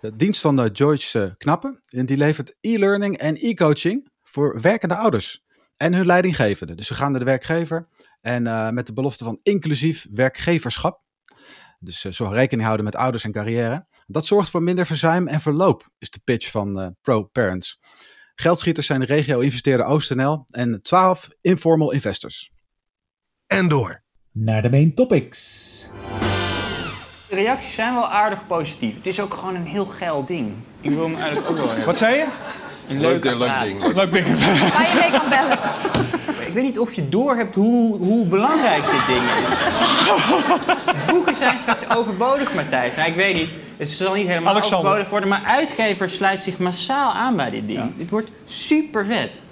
De 0.00 0.16
dienst 0.16 0.40
van 0.40 0.60
uh, 0.60 0.66
Joyce 0.72 1.34
Knappen. 1.38 1.80
En 1.88 2.06
die 2.06 2.16
levert 2.16 2.56
e-learning 2.60 3.16
en 3.18 3.34
e-coaching 3.34 4.08
voor 4.22 4.60
werkende 4.60 4.96
ouders 4.96 5.44
en 5.76 5.94
hun 5.94 6.06
leidinggevende. 6.06 6.74
Dus 6.74 6.86
ze 6.86 6.94
gaan 6.94 7.10
naar 7.10 7.20
de 7.20 7.26
werkgever 7.26 7.88
en 8.20 8.74
met 8.74 8.86
de 8.86 8.92
belofte 8.92 9.24
van 9.24 9.40
inclusief 9.42 10.06
werkgeverschap. 10.10 11.04
Dus 11.84 12.04
uh, 12.04 12.12
zo 12.12 12.26
rekening 12.26 12.64
houden 12.64 12.84
met 12.84 12.96
ouders 12.96 13.24
en 13.24 13.32
carrière. 13.32 13.86
Dat 14.06 14.26
zorgt 14.26 14.50
voor 14.50 14.62
minder 14.62 14.86
verzuim 14.86 15.28
en 15.28 15.40
verloop, 15.40 15.88
is 15.98 16.10
de 16.10 16.20
pitch 16.24 16.50
van 16.50 16.80
uh, 16.80 16.86
ProParents. 17.00 17.78
Geldschieters 18.34 18.86
zijn 18.86 19.00
de 19.00 19.06
regio-investeerder 19.06 19.86
OostNL 19.86 20.44
en 20.50 20.82
12 20.82 21.28
informal 21.40 21.90
investors. 21.92 22.50
En 23.46 23.68
door. 23.68 24.02
Naar 24.32 24.62
de 24.62 24.70
main 24.70 24.94
topics. 24.94 25.90
De 27.28 27.34
reacties 27.34 27.74
zijn 27.74 27.94
wel 27.94 28.08
aardig 28.08 28.46
positief. 28.46 28.94
Het 28.94 29.06
is 29.06 29.20
ook 29.20 29.34
gewoon 29.34 29.54
een 29.54 29.66
heel 29.66 29.86
geil 29.86 30.24
ding. 30.24 30.54
Ik 30.80 30.90
wil 30.90 31.04
hem 31.04 31.14
eigenlijk 31.14 31.50
ook 31.50 31.56
wel 31.56 31.66
hebben. 31.66 31.84
Wat 31.84 31.98
zei 31.98 32.16
je? 32.16 32.26
Een 32.88 33.00
leuk, 33.00 33.24
leuk, 33.24 33.38
leuk 33.38 33.60
ding. 33.62 33.94
Leuk 33.94 34.12
ding. 34.12 34.26
Waar 34.72 34.88
je 34.88 34.96
mee 35.00 35.10
kan 35.10 35.28
bellen. 35.28 35.58
Ik 36.46 36.52
weet 36.52 36.64
niet 36.64 36.78
of 36.78 36.94
je 36.94 37.08
doorhebt 37.08 37.54
hoe, 37.54 37.96
hoe 37.96 38.26
belangrijk 38.26 38.84
dit 38.84 39.06
ding 39.06 39.22
is. 39.22 39.58
Boeken 41.06 41.34
zijn 41.34 41.58
straks 41.58 41.88
overbodig, 41.96 42.54
Matthijs. 42.54 42.96
Nou, 42.96 43.08
ik 43.08 43.14
weet 43.14 43.34
niet. 43.34 43.63
Het 43.76 43.88
zal 43.88 44.14
niet 44.14 44.26
helemaal 44.26 44.52
Alexander. 44.52 44.78
overbodig 44.78 45.10
worden, 45.10 45.28
maar 45.28 45.44
uitgevers 45.44 46.14
sluiten 46.14 46.44
zich 46.44 46.58
massaal 46.58 47.12
aan 47.12 47.36
bij 47.36 47.50
dit 47.50 47.66
ding. 47.66 47.78
Ja. 47.78 47.90
Dit 47.96 48.10
wordt 48.10 48.30
super 48.44 49.06
vet. 49.06 49.42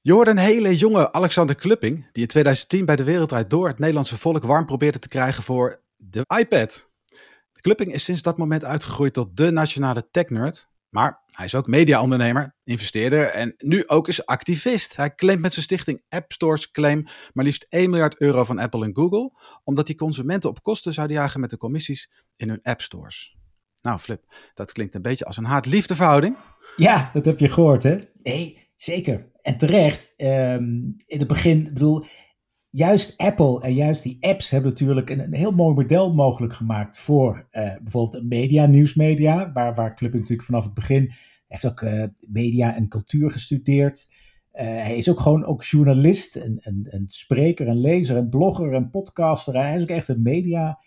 Je 0.00 0.12
hoort 0.12 0.28
een 0.28 0.38
hele 0.38 0.76
jonge 0.76 1.12
Alexander 1.12 1.54
Klupping, 1.56 2.08
die 2.12 2.22
in 2.22 2.28
2010 2.28 2.84
bij 2.84 2.96
de 2.96 3.04
Wereldrijd 3.04 3.50
Door 3.50 3.68
het 3.68 3.78
Nederlandse 3.78 4.18
volk 4.18 4.42
warm 4.42 4.66
probeerde 4.66 4.98
te 4.98 5.08
krijgen 5.08 5.42
voor 5.42 5.82
de 5.96 6.22
iPad. 6.38 6.90
Klupping 7.60 7.92
is 7.92 8.04
sinds 8.04 8.22
dat 8.22 8.38
moment 8.38 8.64
uitgegroeid 8.64 9.12
tot 9.12 9.36
de 9.36 9.50
nationale 9.50 10.08
tech-nerd. 10.10 10.68
Maar 10.88 11.22
hij 11.26 11.44
is 11.44 11.54
ook 11.54 11.66
mediaondernemer, 11.66 12.54
investeerder 12.64 13.24
en 13.24 13.54
nu 13.58 13.86
ook 13.86 14.06
eens 14.06 14.26
activist. 14.26 14.96
Hij 14.96 15.14
claimt 15.14 15.40
met 15.40 15.52
zijn 15.52 15.64
stichting 15.64 16.02
App 16.08 16.32
Stores 16.32 16.70
Claim 16.70 17.06
maar 17.32 17.44
liefst 17.44 17.66
1 17.68 17.90
miljard 17.90 18.20
euro 18.20 18.44
van 18.44 18.58
Apple 18.58 18.84
en 18.84 18.94
Google, 18.94 19.32
omdat 19.64 19.86
die 19.86 19.96
consumenten 19.96 20.50
op 20.50 20.62
kosten 20.62 20.92
zouden 20.92 21.16
jagen 21.16 21.40
met 21.40 21.50
de 21.50 21.56
commissies 21.56 22.10
in 22.36 22.48
hun 22.48 22.62
App 22.62 22.80
Stores. 22.80 23.37
Nou, 23.88 24.00
Flip, 24.00 24.24
dat 24.54 24.72
klinkt 24.72 24.94
een 24.94 25.02
beetje 25.02 25.24
als 25.24 25.36
een 25.36 25.44
haat-liefdeverhouding. 25.44 26.36
Ja, 26.76 27.10
dat 27.12 27.24
heb 27.24 27.38
je 27.38 27.48
gehoord, 27.48 27.82
hè? 27.82 27.98
Nee, 28.22 28.70
zeker. 28.76 29.30
En 29.42 29.56
terecht. 29.56 30.14
ehm, 30.16 30.64
in 31.06 31.18
het 31.18 31.26
begin, 31.26 31.66
ik 31.66 31.72
bedoel, 31.74 32.04
juist 32.70 33.16
Apple 33.16 33.60
en 33.62 33.74
juist 33.74 34.02
die 34.02 34.16
apps 34.20 34.50
hebben 34.50 34.70
natuurlijk 34.70 35.10
een, 35.10 35.20
een 35.20 35.34
heel 35.34 35.52
mooi 35.52 35.74
model 35.74 36.14
mogelijk 36.14 36.54
gemaakt 36.54 36.98
voor 36.98 37.46
eh, 37.50 37.62
bijvoorbeeld 37.82 38.22
een 38.22 38.28
media, 38.28 38.66
nieuwsmedia, 38.66 39.52
waar, 39.52 39.74
waar 39.74 39.94
Clubbing 39.94 40.22
natuurlijk 40.22 40.48
vanaf 40.48 40.64
het 40.64 40.74
begin 40.74 41.12
heeft 41.46 41.66
ook 41.66 41.82
eh, 41.82 42.04
media 42.28 42.74
en 42.74 42.88
cultuur 42.88 43.30
gestudeerd. 43.30 44.12
Eh, 44.50 44.66
hij 44.66 44.96
is 44.96 45.10
ook 45.10 45.20
gewoon 45.20 45.44
ook 45.44 45.64
journalist 45.64 46.36
en, 46.36 46.58
en, 46.58 46.86
en 46.90 47.08
spreker 47.08 47.66
en 47.66 47.80
lezer 47.80 48.16
en 48.16 48.28
blogger 48.28 48.72
en 48.72 48.90
podcaster. 48.90 49.54
Hij 49.54 49.76
is 49.76 49.82
ook 49.82 49.88
echt 49.88 50.08
een 50.08 50.22
media 50.22 50.78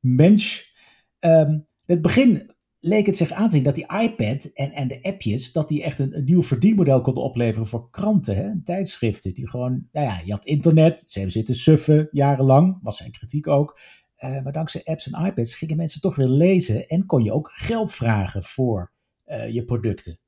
mens. 0.00 0.74
Ehm, 1.18 1.58
in 1.90 1.96
het 1.96 2.02
begin 2.14 2.54
leek 2.78 3.06
het 3.06 3.16
zich 3.16 3.32
aan 3.32 3.48
te 3.48 3.54
zien 3.54 3.64
dat 3.64 3.74
die 3.74 3.92
iPad 4.00 4.44
en, 4.44 4.72
en 4.72 4.88
de 4.88 5.02
appjes, 5.02 5.52
dat 5.52 5.68
die 5.68 5.82
echt 5.82 5.98
een, 5.98 6.22
nieuw 6.24 6.42
verdienmodel 6.42 7.00
konden 7.00 7.22
opleveren 7.22 7.66
voor 7.66 7.90
kranten 7.90 8.36
hè, 8.36 8.42
en 8.42 8.62
tijdschriften. 8.64 9.34
Die 9.34 9.48
gewoon, 9.48 9.88
nou 9.92 10.06
ja, 10.06 10.20
je 10.24 10.32
had 10.32 10.44
internet, 10.44 11.00
ze 11.06 11.12
hebben 11.12 11.32
zitten 11.32 11.54
suffen 11.54 12.08
jarenlang, 12.10 12.78
was 12.82 12.96
zijn 12.96 13.10
kritiek 13.10 13.46
ook. 13.46 13.80
Eh, 14.16 14.42
maar 14.42 14.52
dankzij 14.52 14.80
apps 14.84 15.10
en 15.10 15.26
iPads 15.26 15.54
gingen 15.54 15.76
mensen 15.76 16.00
toch 16.00 16.16
weer 16.16 16.28
lezen 16.28 16.86
en 16.86 17.06
kon 17.06 17.22
je 17.24 17.32
ook 17.32 17.50
geld 17.54 17.92
vragen 17.92 18.44
voor 18.44 18.92
eh, 19.24 19.52
je 19.52 19.64
producten. 19.64 20.18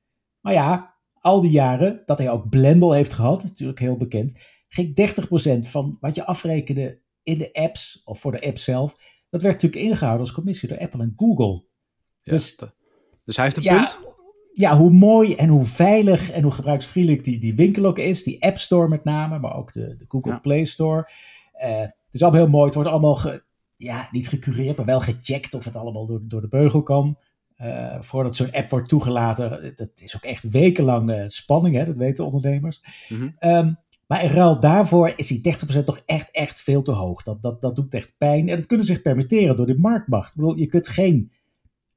Maar 0.41 0.53
ja, 0.53 0.95
al 1.13 1.41
die 1.41 1.51
jaren 1.51 2.03
dat 2.05 2.19
hij 2.19 2.31
ook 2.31 2.49
Blendel 2.49 2.93
heeft 2.93 3.13
gehad, 3.13 3.43
natuurlijk 3.43 3.79
heel 3.79 3.97
bekend, 3.97 4.39
ging 4.69 5.17
30% 5.67 5.69
van 5.71 5.97
wat 6.01 6.15
je 6.15 6.27
afrekende 6.27 7.01
in 7.23 7.39
de 7.39 7.53
apps 7.53 8.03
of 8.05 8.21
voor 8.21 8.33
de 8.33 8.47
app 8.47 8.59
zelf, 8.59 8.97
dat 9.33 9.43
werd 9.43 9.63
natuurlijk 9.63 9.83
ingehouden 9.83 10.21
als 10.21 10.33
commissie 10.33 10.69
door 10.69 10.79
Apple 10.79 11.03
en 11.03 11.13
Google. 11.17 11.65
Dus- 12.23 12.55
Ja, 12.59 12.73
dus 13.25 13.37
hij 13.37 13.45
heeft 13.45 13.57
een 13.57 13.63
Ja, 13.63 13.77
punt. 13.77 13.99
ja, 14.53 14.77
hoe 14.77 14.91
mooi 14.91 15.35
en 15.35 15.49
hoe 15.49 15.65
veilig 15.65 16.31
en 16.31 16.43
hoe 16.43 16.53
gebruiksvriendelijk 16.53 17.25
die, 17.25 17.39
die 17.39 17.55
winkel 17.55 17.85
ook 17.85 17.99
is. 17.99 18.23
Die 18.23 18.43
App 18.45 18.59
Store 18.59 18.89
met 18.89 19.05
name, 19.05 19.39
maar 19.39 19.57
ook 19.57 19.73
de, 19.73 19.97
de 19.97 20.05
Google 20.09 20.33
Ja. 20.33 20.39
Play 20.39 20.65
Store. 20.65 21.09
Eh, 21.53 21.79
het 21.81 21.95
is 22.11 22.23
allemaal 22.23 22.41
heel 22.41 22.51
mooi. 22.51 22.65
Het 22.65 22.75
wordt 22.75 22.89
allemaal, 22.91 23.15
ge- 23.15 23.43
ja, 23.77 24.09
niet 24.11 24.29
gecureerd, 24.29 24.77
maar 24.77 24.87
wel 24.87 25.01
gecheckt 25.01 25.55
of 25.55 25.65
het 25.65 25.77
allemaal 25.77 26.07
door, 26.07 26.21
door 26.23 26.41
de 26.41 26.49
beugel 26.49 26.83
kan. 26.83 27.19
Eh, 27.57 27.97
voordat 28.01 28.37
zo'n 28.37 28.53
app 28.53 28.71
wordt 28.71 28.89
toegelaten. 28.89 29.73
Dat 29.75 29.91
is 29.95 30.17
ook 30.17 30.23
echt 30.25 30.49
wekenlang 30.51 31.25
spanning, 31.27 31.77
hè? 31.77 31.85
dat 31.85 31.97
weten 31.97 32.25
ondernemers. 32.25 32.81
Mhm. 33.09 33.29
Ehm, 33.39 33.73
maar 34.07 34.25
in 34.25 34.31
ruil 34.31 34.61
daarvoor 34.61 35.13
is 35.17 35.27
die 35.27 35.55
30% 35.81 35.85
toch 35.85 36.03
echt, 36.07 36.31
echt 36.31 36.61
veel 36.61 36.83
te 36.83 36.93
hoog. 36.93 37.23
Dat, 37.23 37.43
dat, 37.43 37.61
dat 37.61 37.77
doet 37.77 37.95
echt 37.95 38.15
pijn. 38.19 38.49
En 38.49 38.57
dat 38.57 38.67
kunnen 38.67 38.87
ze 38.87 38.93
zich 38.93 39.03
permitteren 39.03 39.57
door 39.57 39.67
de 39.67 39.79
marktmacht. 39.79 40.31
Ik 40.31 40.37
bedoel, 40.37 40.57
je 40.57 40.67
kunt 40.67 40.89
geen 40.89 41.33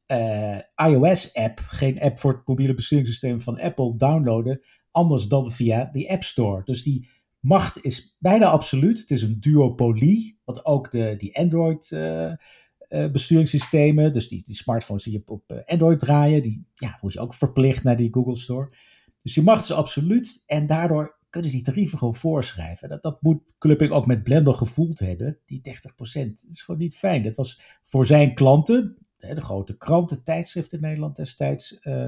eh, 0.06 0.58
iOS-app, 0.76 1.60
geen 1.60 2.00
app 2.00 2.20
voor 2.20 2.32
het 2.32 2.48
mobiele 2.48 2.74
besturingssysteem 2.74 3.42
van 3.42 3.60
Apple 3.60 3.96
downloaden, 3.98 4.62
anders 4.92 5.28
dan 5.28 5.52
via 5.52 5.90
die 5.92 6.12
App 6.12 6.24
Store. 6.24 6.62
Dus 6.64 6.84
die 6.84 7.10
macht 7.40 7.84
is 7.84 8.16
bijna 8.20 8.46
absoluut. 8.46 9.00
Het 9.00 9.12
is 9.12 9.22
een 9.22 9.40
duopolie, 9.40 10.40
wat 10.44 10.66
ook 10.66 10.92
de, 10.92 11.16
die 11.18 11.38
Android 11.38 11.92
eh, 11.92 12.32
eh, 12.32 13.12
besturingssystemen, 13.12 14.14
dus 14.14 14.28
die, 14.28 14.44
die 14.44 14.56
smartphones 14.56 15.04
die 15.04 15.18
op, 15.18 15.30
op 15.30 15.64
Android 15.66 16.00
draaien, 16.00 16.42
die 16.42 16.68
ja, 16.76 16.98
word 17.02 17.14
je 17.14 17.20
ook 17.20 17.34
verplicht 17.34 17.84
naar 17.84 17.96
die 17.96 18.14
Google 18.14 18.38
Store. 18.38 18.74
Dus 19.22 19.34
die 19.34 19.44
macht 19.44 19.64
is 19.64 19.72
absoluut 19.72 20.44
en 20.46 20.66
daardoor 20.66 21.18
kunnen 21.36 21.54
ze 21.54 21.64
die 21.64 21.74
tarieven 21.74 21.98
gewoon 21.98 22.16
voorschrijven. 22.16 22.90
Dat, 22.90 23.02
dat 23.02 23.22
moet 23.22 23.42
Clubbing 23.58 23.92
ook 23.92 24.06
met 24.06 24.24
Blender 24.24 24.54
gevoeld 24.54 25.00
hebben, 25.00 25.40
die 25.46 25.62
30%. 25.62 25.64
Dat 25.96 26.46
is 26.50 26.62
gewoon 26.62 26.80
niet 26.82 26.96
fijn. 26.98 27.24
Dat 27.24 27.36
was 27.36 27.62
voor 27.84 28.06
zijn 28.06 28.34
klanten, 28.36 28.98
hè, 29.18 29.36
de 29.36 29.42
grote 29.42 29.78
kranten, 29.78 30.24
tijdschriften 30.24 30.78
in 30.78 30.84
Nederland 30.84 31.16
destijds, 31.16 31.80
eh, 31.80 32.08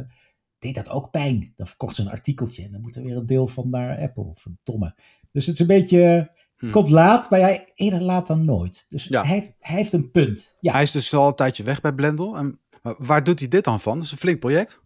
deed 0.60 0.76
dat 0.76 0.90
ook 0.90 1.12
pijn. 1.12 1.54
Dan 1.56 1.68
verkocht 1.68 1.96
ze 1.96 2.02
een 2.02 2.10
artikeltje 2.10 2.64
en 2.64 2.72
dan 2.72 2.82
moet 2.82 2.96
er 2.96 3.04
weer 3.04 3.18
een 3.18 3.26
deel 3.26 3.48
van 3.48 3.70
naar 3.70 4.00
Apple, 4.00 4.32
van 4.34 4.58
Tomme. 4.64 4.96
Dus 5.32 5.46
het 5.46 5.54
is 5.56 5.62
een 5.62 5.68
beetje, 5.68 5.98
het 6.00 6.30
Hm. 6.58 6.70
komt 6.72 6.90
laat, 6.90 7.30
maar 7.30 7.40
jij 7.40 7.72
eerder 7.74 8.02
laat 8.02 8.28
dan 8.28 8.46
nooit. 8.46 8.86
Dus 8.90 9.04
Ja. 9.06 9.24
hij, 9.24 9.34
heeft, 9.34 9.54
hij 9.60 9.76
heeft 9.76 9.94
een 9.94 10.12
punt. 10.12 10.58
Ja. 10.60 10.72
Hij 10.74 10.84
is 10.84 10.92
dus 10.92 11.14
al 11.14 11.28
een 11.28 11.36
tijdje 11.36 11.64
weg 11.64 11.82
bij 11.82 11.94
Blendel. 11.94 12.38
En 12.38 12.60
waar 12.98 13.24
doet 13.24 13.40
hij 13.40 13.48
dit 13.48 13.64
dan 13.64 13.80
van? 13.82 13.96
Dat 13.96 14.06
is 14.06 14.12
een 14.12 14.18
flink 14.18 14.40
project. 14.40 14.82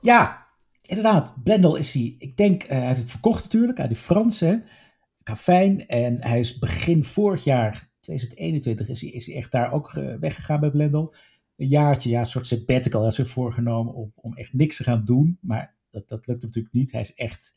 Ja, 0.00 0.45
inderdaad. 0.86 1.42
Blendel 1.42 1.76
is 1.76 1.92
hij, 1.92 2.14
ik 2.18 2.36
denk, 2.36 2.62
eh, 2.62 2.78
hij 2.78 2.86
heeft 2.86 3.00
het 3.00 3.10
verkocht 3.10 3.42
natuurlijk 3.42 3.80
aan 3.80 3.88
die 3.88 3.96
Fransen. 3.96 4.64
Cafijn. 5.26 5.86
En 5.86 6.22
hij 6.22 6.38
is 6.38 6.58
begin 6.58 7.04
vorig 7.04 7.44
jaar, 7.44 7.90
2021, 8.00 8.88
is 8.88 9.00
hij, 9.00 9.10
is 9.10 9.26
hij 9.26 9.36
echt 9.36 9.52
daar 9.52 9.72
ook 9.72 9.94
eh, 9.94 10.14
weggegaan 10.20 10.60
bij 10.60 10.70
Blendel. 10.70 11.14
Een 11.56 11.68
jaartje, 11.68 12.10
ja, 12.10 12.20
een 12.20 12.26
soort 12.26 12.46
sabbatical. 12.46 13.00
Hij 13.00 13.08
is 13.08 13.14
zich 13.14 13.28
voorgenomen 13.28 13.94
om, 13.94 14.12
om 14.20 14.36
echt 14.36 14.52
niks 14.52 14.76
te 14.76 14.82
gaan 14.82 15.04
doen. 15.04 15.38
Maar 15.40 15.74
dat, 15.90 16.08
dat 16.08 16.26
lukt 16.26 16.42
natuurlijk 16.42 16.74
niet. 16.74 16.92
Hij 16.92 17.00
is 17.00 17.14
echt, 17.14 17.54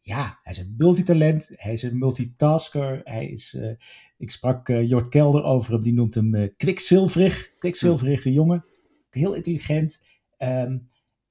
ja, 0.00 0.38
hij 0.42 0.52
is 0.52 0.58
een 0.58 0.74
multitalent. 0.78 1.48
Hij 1.52 1.72
is 1.72 1.82
een 1.82 1.98
multitasker. 1.98 3.00
Hij 3.04 3.26
is, 3.26 3.54
eh, 3.54 3.72
ik 4.18 4.30
sprak 4.30 4.68
eh, 4.68 4.88
Jort 4.88 5.08
Kelder 5.08 5.42
over 5.42 5.72
hem. 5.72 5.82
Die 5.82 5.94
noemt 5.94 6.14
hem 6.14 6.34
eh 6.34 6.48
kwikzilverig. 6.56 7.54
Kwikzilverige 7.58 8.32
jongen. 8.32 8.64
Heel 9.10 9.34
intelligent. 9.34 10.02
Ehm, 10.36 10.78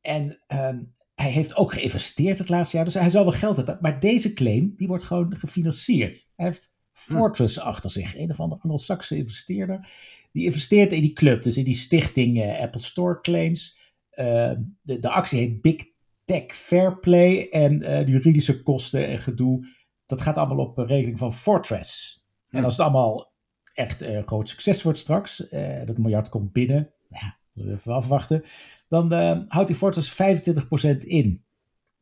en 0.01 0.43
ehm, 0.47 0.83
hij 1.21 1.31
heeft 1.31 1.55
ook 1.55 1.73
geïnvesteerd 1.73 2.37
het 2.37 2.49
laatste 2.49 2.75
jaar, 2.75 2.85
dus 2.85 2.93
hij 2.93 3.09
zal 3.09 3.23
wel 3.23 3.33
geld 3.33 3.55
hebben. 3.55 3.77
Maar 3.81 3.99
deze 3.99 4.33
claim, 4.33 4.73
die 4.75 4.87
wordt 4.87 5.03
gewoon 5.03 5.37
gefinancierd. 5.37 6.31
Hij 6.35 6.45
heeft 6.45 6.75
Fortress 6.91 7.59
achter 7.59 7.89
zich, 7.89 8.17
een 8.17 8.29
of 8.29 8.39
andere 8.39 8.61
Anglo-Saxische 8.61 9.17
investeerder. 9.17 9.89
Die 10.31 10.45
investeert 10.45 10.93
in 10.93 11.01
die 11.01 11.13
club, 11.13 11.43
dus 11.43 11.57
in 11.57 11.63
die 11.63 11.73
stichting 11.73 12.41
eh, 12.41 12.59
Apple 12.59 12.81
Store 12.81 13.21
Claims. 13.21 13.77
Ehm, 14.09 14.61
de, 14.81 14.99
de 14.99 15.09
actie 15.09 15.39
heet 15.39 15.61
Big 15.61 15.83
Tech 16.23 16.55
Fair 16.55 16.99
Play 16.99 17.47
en 17.49 17.81
eh, 17.81 18.05
de 18.05 18.11
juridische 18.11 18.61
kosten 18.61 19.07
en 19.07 19.17
gedoe, 19.17 19.67
dat 20.07 20.21
gaat 20.21 20.37
allemaal 20.37 20.65
op 20.65 20.79
eh, 20.79 20.85
rekening 20.85 21.17
van 21.17 21.33
Fortress. 21.33 22.21
En 22.49 22.63
als 22.63 22.77
het 22.77 22.81
allemaal 22.81 23.33
echt 23.73 24.01
eh, 24.01 24.13
een 24.13 24.27
groot 24.27 24.49
succes 24.49 24.83
wordt 24.83 24.99
straks, 24.99 25.47
eh, 25.47 25.85
dat 25.85 25.97
miljard 25.97 26.29
komt 26.29 26.51
binnen, 26.51 26.91
nou 27.09 27.25
ja, 27.25 27.37
we 27.51 27.71
even 27.71 27.93
afwachten, 27.93 28.43
dan 28.87 29.11
eh, 29.13 29.39
houdt 29.47 29.67
die 29.67 29.75
Fortress 29.77 30.13
25% 30.13 30.97
in. 30.97 31.45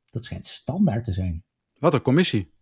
Dat 0.10 0.24
schijnt 0.24 0.46
standaard 0.46 1.04
te 1.04 1.13
zijn. 1.13 1.44
Wat 1.74 1.94
een 1.94 2.01
commissie. 2.01 2.54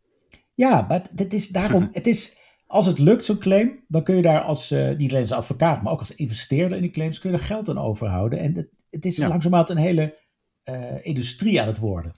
Ja, 0.53 0.85
maar 0.87 1.01
het- 1.15 1.33
is 1.33 1.47
daarom, 1.47 1.89
het 1.91 2.07
is, 2.07 2.37
als 2.65 2.85
het 2.85 2.99
lukt, 2.99 3.25
zo'n 3.25 3.37
claim, 3.39 3.83
dan 3.87 4.03
kun 4.03 4.15
je 4.15 4.21
daar 4.21 4.41
als, 4.41 4.71
eh, 4.71 4.97
niet 4.97 5.09
alleen 5.09 5.21
als 5.21 5.31
advocaat, 5.31 5.81
maar 5.83 5.93
ook 5.93 5.99
als 5.99 6.15
investeerder 6.15 6.75
in 6.77 6.83
die 6.83 6.91
claims, 6.91 7.19
kun 7.19 7.31
je 7.31 7.37
er 7.37 7.43
geld 7.43 7.69
aan 7.69 7.77
overhouden. 7.77 8.39
En 8.39 8.55
het, 8.55 8.69
het 8.89 9.05
is 9.05 9.17
Ja. 9.17 9.27
langzamerhand 9.27 9.69
een 9.69 9.77
hele 9.77 10.21
eh, 10.63 11.05
industrie 11.05 11.61
aan 11.61 11.67
het 11.67 11.77
worden. 11.79 12.11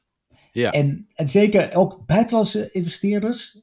Ja. 0.51 0.71
En, 0.71 1.07
en 1.13 1.27
zeker 1.27 1.75
ook 1.75 2.05
buitenlandse 2.05 2.71
investeerders, 2.71 3.59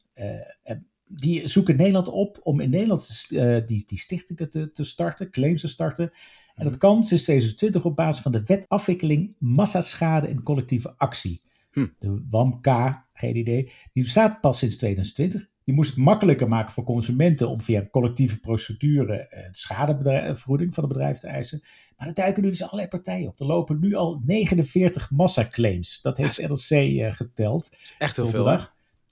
die 1.17 1.49
zoeken 1.49 1.77
Nederland 1.77 2.09
op 2.09 2.39
om 2.43 2.61
in 2.61 2.71
Nederland 2.71 3.27
eh, 3.29 3.67
die, 3.67 3.85
die 3.87 3.99
stichtingen 3.99 4.49
te, 4.49 4.71
te 4.71 4.85
starten, 4.85 5.31
claims 5.31 5.61
te 5.61 5.69
starten. 5.69 6.11
En 6.55 6.65
dat 6.65 6.77
kan 6.77 7.03
sinds 7.03 7.23
2020 7.23 7.85
op 7.85 7.97
basis 7.97 8.23
van 8.23 8.33
de 8.33 8.45
wet 8.45 8.69
afwikkeling 8.69 9.35
massaschade 9.39 10.27
en 10.27 10.43
collectieve 10.43 10.95
actie. 10.97 11.43
Hm. 11.71 11.87
De 11.99 12.27
WAMK, 12.31 12.67
geen 13.13 13.37
idee. 13.37 13.73
Die 13.93 14.03
bestaat 14.03 14.41
pas 14.41 14.59
sinds 14.59 14.77
2020. 14.77 15.51
Die 15.65 15.75
moest 15.75 15.91
het 15.91 15.99
makkelijker 15.99 16.49
maken 16.49 16.73
voor 16.73 16.85
consumenten 16.85 17.49
om 17.49 17.61
via 17.61 17.81
een 17.81 17.91
collectieve 17.91 18.41
procedure 18.41 19.17
eh, 19.17 19.43
de 19.47 19.57
schadevergoeding 19.57 20.75
van 20.75 20.85
het 20.85 20.93
bedrijf 20.93 21.19
te 21.19 21.27
eisen. 21.27 21.61
Maar 21.97 22.07
er 22.09 22.15
duiken 22.15 22.43
nu 22.43 22.49
dus 22.49 22.63
allerlei 22.63 22.89
partijen 22.89 23.29
op. 23.29 23.41
Er 23.41 23.47
lopen 23.47 23.81
nu 23.81 23.95
al 23.95 24.23
49 24.25 25.11
massaclaims. 25.11 26.01
Dat 26.01 26.17
heeft 26.17 26.49
NLC 26.49 26.71
eh, 26.71 27.13
geteld. 27.13 27.77
Echt 27.99 28.17
heel 28.17 28.27
veel. 28.27 28.45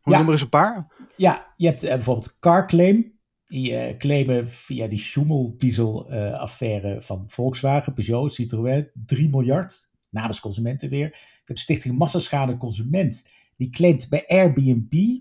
Hoe 0.00 0.12
Ja. 0.12 0.18
noem 0.18 0.26
er 0.26 0.32
eens 0.32 0.42
een 0.42 0.48
paar? 0.48 0.92
Ja, 1.20 1.54
je 1.56 1.66
hebt 1.66 1.82
eh, 1.82 1.94
bijvoorbeeld 1.94 2.38
Carclaim. 2.38 3.18
Die 3.46 3.76
eh, 3.76 3.96
claimen 3.96 4.48
via 4.48 4.86
die 4.86 4.98
Schumel-diesel-affaire 4.98 7.02
van 7.02 7.24
Volkswagen, 7.26 7.92
Peugeot, 7.92 8.32
Citroën 8.32 8.90
3 9.06 9.28
miljard 9.28 9.90
namens 10.10 10.40
consumenten 10.40 10.88
weer. 10.88 11.06
Je 11.06 11.42
hebt 11.44 11.58
Stichting 11.58 11.98
Massaschade 11.98 12.56
Consument. 12.56 13.26
Die 13.56 13.70
claimt 13.70 14.08
bij 14.08 14.24
Airbnb 14.26 15.20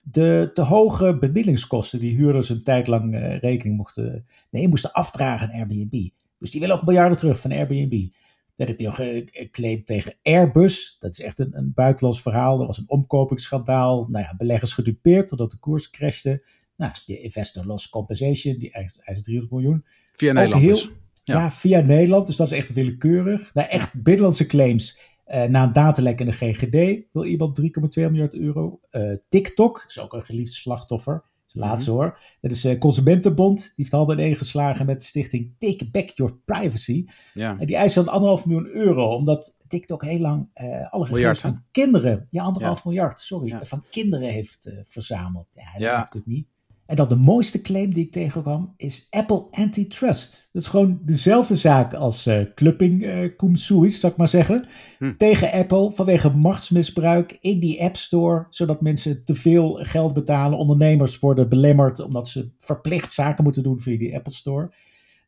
de 0.00 0.50
te 0.54 0.62
hoge 0.62 1.18
bemiddelingskosten 1.18 1.98
die 1.98 2.16
huurders 2.16 2.48
een 2.48 2.62
tijd 2.62 2.86
lang 2.86 3.14
eh, 3.14 3.38
rekening 3.38 3.76
mochten, 3.76 4.26
nee, 4.50 4.68
moesten 4.68 4.92
afdragen 4.92 5.48
aan 5.48 5.54
Airbnb. 5.54 6.08
Dus 6.38 6.50
die 6.50 6.60
willen 6.60 6.76
ook 6.76 6.84
miljarden 6.84 7.16
terug 7.16 7.40
van 7.40 7.52
Airbnb. 7.52 8.12
Dan 8.58 8.66
heb 8.66 8.80
je 8.80 8.88
ook 8.88 8.98
een 8.98 9.48
claim 9.50 9.84
tegen 9.84 10.14
Airbus. 10.22 10.96
Dat 10.98 11.12
is 11.12 11.20
echt 11.20 11.38
een, 11.38 11.56
een 11.56 11.72
buitenlands 11.74 12.22
verhaal. 12.22 12.60
Er 12.60 12.66
was 12.66 12.78
een 12.78 12.88
omkopingsschandaal. 13.32 14.06
Nou 14.08 14.24
ja, 14.24 14.34
beleggers 14.36 14.72
gedupeerd 14.72 15.28
doordat 15.28 15.50
de 15.50 15.56
koers 15.58 15.90
crashte. 15.90 16.44
Nou, 16.76 16.92
de 17.06 17.20
investor 17.20 17.64
loss 17.66 17.88
compensation, 17.88 18.58
die 18.58 18.72
eist, 18.72 18.98
eist 18.98 19.24
300 19.24 19.52
miljoen. 19.54 19.84
Via 20.12 20.32
Nederland 20.32 20.62
heel- 20.64 20.74
dus. 20.74 20.90
Ja. 21.24 21.38
Ja. 21.40 21.50
via 21.50 21.80
Nederland. 21.80 22.26
Dus 22.26 22.36
dat 22.36 22.46
is 22.52 22.58
echt 22.58 22.72
willekeurig. 22.72 23.54
Nou, 23.54 23.68
echt 23.68 24.02
binnenlandse 24.02 24.46
claims. 24.46 24.98
eh, 25.24 25.44
na 25.44 25.62
een 25.62 25.72
datalek 25.72 26.20
in 26.20 26.26
de 26.26 26.32
GGD 26.32 27.06
wil 27.12 27.24
iemand 27.24 27.54
3,2 27.54 28.10
miljard 28.10 28.34
euro. 28.34 28.80
Eh, 28.90 29.12
TikTok 29.28 29.84
is 29.88 29.98
ook 29.98 30.12
een 30.12 30.24
geliefd 30.24 30.52
slachtoffer. 30.52 31.22
Laatste 31.52 31.90
hoor. 31.90 32.18
Dat 32.40 32.50
is 32.50 32.64
uh, 32.64 32.78
Consumentenbond. 32.78 33.58
Die 33.58 33.72
heeft 33.76 33.92
handen 33.92 34.18
ineengeslagen 34.18 34.86
met 34.86 35.00
de 35.00 35.06
stichting 35.06 35.54
Take 35.58 35.90
Back 35.90 36.08
Your 36.08 36.34
Privacy. 36.44 37.06
Ja. 37.34 37.58
En 37.58 37.66
die 37.66 37.76
eist 37.76 37.94
dan 37.94 38.08
anderhalf 38.08 38.46
miljoen 38.46 38.66
euro. 38.66 39.14
Omdat 39.14 39.56
TikTok 39.66 40.04
heel 40.04 40.20
lang 40.20 40.50
eh, 40.52 40.92
alle 40.92 41.06
gegevens 41.06 41.40
van 41.40 41.64
kinderen... 41.70 42.26
Ja, 42.30 42.42
anderhalf 42.42 42.84
miljard, 42.84 43.20
sorry. 43.20 43.48
Ja. 43.48 43.64
Van 43.64 43.82
kinderen 43.90 44.28
heeft 44.28 44.66
eh, 44.66 44.78
verzameld. 44.84 45.46
Ja, 45.52 45.72
dat 45.72 45.80
natuurlijk 45.80 46.26
niet. 46.26 46.48
En 46.88 46.96
dan 46.96 47.08
de 47.08 47.16
mooiste 47.16 47.60
claim 47.60 47.94
die 47.94 48.04
ik 48.04 48.12
tegenkwam 48.12 48.74
is 48.76 49.06
Apple 49.10 49.46
Antitrust. 49.50 50.48
Dat 50.52 50.62
is 50.62 50.68
gewoon 50.68 51.00
dezelfde 51.04 51.54
zaak 51.54 51.94
als 51.94 52.26
eh 52.26 52.42
clubbing 52.54 53.32
cum 53.36 53.56
suis, 53.56 54.00
zou 54.00 54.12
ik 54.12 54.18
maar 54.18 54.28
zeggen. 54.28 54.66
Hm. 54.98 55.16
Tegen 55.16 55.52
Apple 55.52 55.90
vanwege 55.90 56.30
machtsmisbruik 56.30 57.36
in 57.40 57.60
die 57.60 57.82
App 57.82 57.96
Store. 57.96 58.46
Zodat 58.50 58.80
mensen 58.80 59.24
te 59.24 59.34
veel 59.34 59.74
geld 59.74 60.12
betalen. 60.12 60.58
Ondernemers 60.58 61.18
worden 61.18 61.48
belemmerd 61.48 62.00
omdat 62.00 62.28
ze 62.28 62.50
verplicht 62.58 63.12
zaken 63.12 63.44
moeten 63.44 63.62
doen 63.62 63.80
via 63.80 63.98
die 63.98 64.14
Apple 64.16 64.32
Store. 64.32 64.72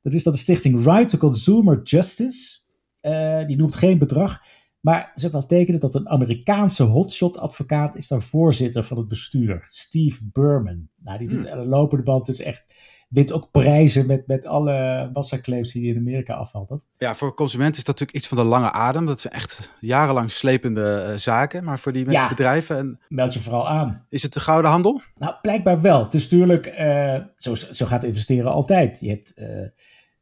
Dat 0.02 0.12
is 0.12 0.22
dan 0.22 0.32
de 0.32 0.38
stichting 0.38 0.84
Right 0.84 1.08
to 1.08 1.18
Consumer 1.18 1.82
Justice. 1.82 2.58
Eh, 3.00 3.46
die 3.46 3.56
noemt 3.56 3.74
geen 3.74 3.98
bedrag. 3.98 4.42
Maar 4.80 4.98
het 4.98 5.16
is 5.16 5.24
ook 5.26 5.32
wel 5.32 5.46
tekenend 5.46 5.82
dat 5.82 5.94
een 5.94 6.08
Amerikaanse 6.08 6.82
hotshot-advocaat 6.82 7.96
is 7.96 8.08
dan 8.08 8.22
voorzitter 8.22 8.82
van 8.82 8.96
het 8.96 9.08
bestuur. 9.08 9.64
Steve 9.66 10.20
Berman. 10.32 10.88
Nou, 11.02 11.18
die 11.18 11.28
doet 11.28 11.48
aan 11.48 11.58
de 11.60 11.66
lopende 11.66 12.04
band. 12.04 12.28
Is 12.28 12.40
echt, 12.40 12.74
wint 13.08 13.32
ook 13.32 13.50
prijzen 13.50 14.06
met, 14.06 14.26
met 14.26 14.46
alle 14.46 15.10
massaclaims 15.12 15.72
die 15.72 15.82
hij 15.82 15.90
in 15.90 15.98
Amerika 15.98 16.34
afhaalt. 16.34 16.68
Dat. 16.68 16.88
Ja, 16.98 17.14
voor 17.14 17.34
consumenten 17.34 17.78
is 17.78 17.84
dat 17.84 17.98
natuurlijk 17.98 18.18
iets 18.18 18.28
van 18.28 18.38
de 18.38 18.44
lange 18.44 18.72
adem. 18.72 19.06
Dat 19.06 19.20
zijn 19.20 19.34
echt 19.34 19.72
jarenlang 19.80 20.30
slepende 20.30 21.06
eh, 21.08 21.16
zaken. 21.16 21.64
Maar 21.64 21.78
voor 21.78 21.92
die 21.92 22.10
Ja. 22.10 22.28
bedrijven, 22.28 22.76
en, 22.78 23.00
Meld 23.08 23.34
je 23.34 23.40
vooral 23.40 23.68
aan. 23.68 24.06
is 24.08 24.22
het 24.22 24.32
de 24.32 24.40
gouden 24.40 24.70
handel? 24.70 25.02
Nou, 25.16 25.34
blijkbaar 25.42 25.80
wel. 25.80 26.04
Het 26.04 26.14
is 26.14 26.22
natuurlijk, 26.22 26.66
eh, 26.66 27.16
zo, 27.36 27.54
zo 27.54 27.86
gaat 27.86 28.04
investeren 28.04 28.52
altijd. 28.52 29.00
Je 29.00 29.08
hebt, 29.08 29.34
eh, 29.34 29.46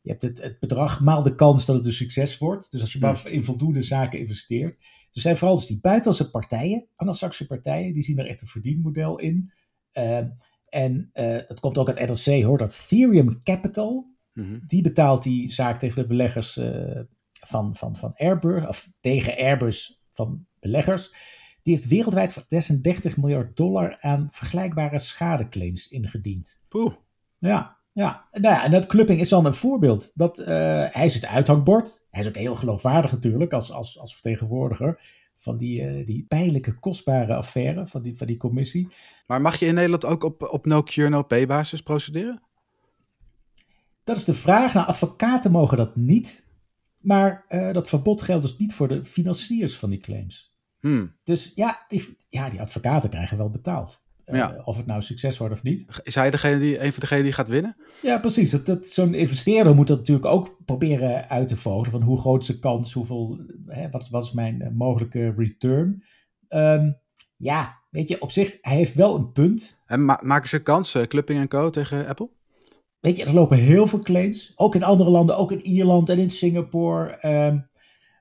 je 0.00 0.10
hebt 0.10 0.22
het, 0.22 0.42
het 0.42 0.58
bedrag 0.58 1.00
maal 1.00 1.22
de 1.22 1.34
kans 1.34 1.66
dat 1.66 1.76
het 1.76 1.86
een 1.86 1.92
succes 1.92 2.38
wordt. 2.38 2.70
Dus 2.70 2.80
als 2.80 2.92
je 2.92 2.98
maar 2.98 3.26
in 3.26 3.44
voldoende 3.44 3.82
zaken 3.82 4.18
investeert. 4.18 4.78
Er 5.10 5.20
zijn 5.20 5.36
vooral 5.36 5.56
dus 5.56 5.66
die 5.66 5.80
buitenlandse 5.80 6.30
partijen, 6.30 6.88
Anglo-Saxische 6.94 7.46
partijen, 7.46 7.92
die 7.92 8.02
zien 8.02 8.18
er 8.18 8.26
echt 8.26 8.40
een 8.40 8.46
verdienmodel 8.46 9.18
in. 9.18 9.52
Eh, 9.92 10.24
en 10.68 11.10
eh, 11.12 11.38
dat 11.48 11.60
komt 11.60 11.78
ook 11.78 11.88
uit 11.90 12.26
NRC 12.26 12.42
hoor, 12.42 12.58
dat 12.58 12.80
Ethereum 12.90 13.42
Capital, 13.42 14.16
Mhm. 14.38 14.58
die 14.66 14.82
betaalt 14.82 15.22
die 15.22 15.52
zaak 15.52 15.78
tegen 15.78 16.02
de 16.02 16.06
beleggers 16.08 16.56
eh, 16.56 17.00
van, 17.46 17.76
van, 17.76 17.96
van 17.96 18.12
Airbus, 18.14 18.66
of 18.66 18.90
tegen 19.00 19.36
Airbus 19.36 20.02
van 20.12 20.46
beleggers. 20.60 21.10
Die 21.62 21.74
heeft 21.74 21.88
wereldwijd 21.88 22.32
voor 22.32 22.44
36 22.46 23.16
miljard 23.16 23.56
dollar 23.56 24.00
aan 24.00 24.28
vergelijkbare 24.30 24.98
schadeclaims 24.98 25.88
ingediend. 25.88 26.62
Poeh. 26.68 26.94
Ja, 27.38 27.77
ja. 27.92 28.28
Nou 28.32 28.54
ja, 28.54 28.64
en 28.64 28.70
dat 28.70 28.86
clubbing 28.86 29.20
is 29.20 29.28
dan 29.28 29.46
een 29.46 29.54
voorbeeld. 29.54 30.12
Dat, 30.14 30.38
eh, 30.38 30.46
hij 30.90 31.04
is 31.04 31.14
het 31.14 31.26
uithangbord. 31.26 32.06
Hij 32.10 32.20
is 32.20 32.28
ook 32.28 32.36
heel 32.36 32.54
geloofwaardig 32.54 33.10
natuurlijk 33.10 33.52
als, 33.52 33.72
als, 33.72 33.98
als 33.98 34.12
vertegenwoordiger 34.12 35.00
van 35.36 35.56
die, 35.56 35.82
eh, 35.82 36.06
die 36.06 36.24
pijnlijke, 36.28 36.78
kostbare 36.78 37.34
affaire 37.34 37.86
van 37.86 38.02
die, 38.02 38.16
van 38.16 38.26
die 38.26 38.36
commissie. 38.36 38.88
Maar 39.26 39.40
mag 39.40 39.56
je 39.56 39.66
in 39.66 39.74
Nederland 39.74 40.04
ook 40.04 40.22
op, 40.22 40.42
op 40.42 40.66
no-cure, 40.66 41.08
no-pay 41.08 41.46
basis 41.46 41.82
procederen? 41.82 42.42
Dat 44.04 44.16
is 44.16 44.24
de 44.24 44.34
vraag. 44.34 44.74
Nou, 44.74 44.86
advocaten 44.86 45.50
mogen 45.50 45.76
dat 45.76 45.96
niet. 45.96 46.46
Maar 47.00 47.44
eh, 47.48 47.72
dat 47.72 47.88
verbod 47.88 48.22
geldt 48.22 48.42
dus 48.42 48.56
niet 48.56 48.74
voor 48.74 48.88
de 48.88 49.04
financiers 49.04 49.76
van 49.76 49.90
die 49.90 49.98
claims. 49.98 50.56
Hmm. 50.80 51.16
Dus 51.24 51.52
ja, 51.54 51.84
die, 51.88 52.16
ja, 52.28 52.48
die 52.50 52.60
advocaten 52.60 53.10
krijgen 53.10 53.36
wel 53.36 53.50
betaald. 53.50 54.06
Eh, 54.28 54.36
Ja. 54.38 54.60
Of 54.64 54.76
het 54.76 54.86
nou 54.86 55.02
succes 55.02 55.38
wordt 55.38 55.54
of 55.54 55.62
niet. 55.62 56.00
Is 56.02 56.14
hij 56.14 56.30
degene 56.30 56.58
die, 56.58 56.82
een 56.84 56.90
van 56.92 57.00
degenen 57.00 57.24
die 57.24 57.32
gaat 57.32 57.48
winnen? 57.48 57.76
Ja, 58.02 58.18
precies. 58.18 58.50
Dat, 58.50 58.66
dat, 58.66 58.86
Zo'n 58.86 59.14
investeerder 59.14 59.74
moet 59.74 59.86
dat 59.86 59.98
natuurlijk 59.98 60.26
ook 60.26 60.56
proberen 60.64 61.28
uit 61.28 61.48
te 61.48 61.56
vogelen. 61.56 61.90
Van 61.90 62.02
hoe 62.02 62.18
groot 62.20 62.40
is 62.40 62.46
de 62.46 62.58
kans, 62.58 62.92
hoeveel, 62.92 63.38
hè, 63.66 63.90
wat, 63.90 64.08
wat 64.08 64.24
is 64.24 64.32
mijn 64.32 64.62
eh, 64.62 64.68
mogelijke 64.72 65.34
return? 65.36 66.02
Ehm, 66.48 66.90
ja, 67.36 67.76
weet 67.90 68.08
je, 68.08 68.20
op 68.20 68.30
zich, 68.32 68.58
hij 68.60 68.76
heeft 68.76 68.94
wel 68.94 69.16
een 69.16 69.32
punt. 69.32 69.82
En 69.86 70.04
ma- 70.04 70.20
maken 70.22 70.48
ze 70.48 70.62
kans, 70.62 70.94
eh, 70.94 71.02
Clupping 71.02 71.38
en 71.40 71.48
Co. 71.48 71.70
tegen 71.70 72.06
Apple? 72.06 72.30
Weet 73.00 73.16
je, 73.16 73.24
er 73.24 73.34
lopen 73.34 73.56
heel 73.58 73.86
veel 73.86 73.98
claims. 73.98 74.52
Ook 74.56 74.74
in 74.74 74.82
andere 74.82 75.10
landen, 75.10 75.36
ook 75.36 75.52
in 75.52 75.60
Ierland 75.60 76.08
en 76.08 76.18
in 76.18 76.30
Singapore. 76.30 77.08
Ehm, 77.10 77.58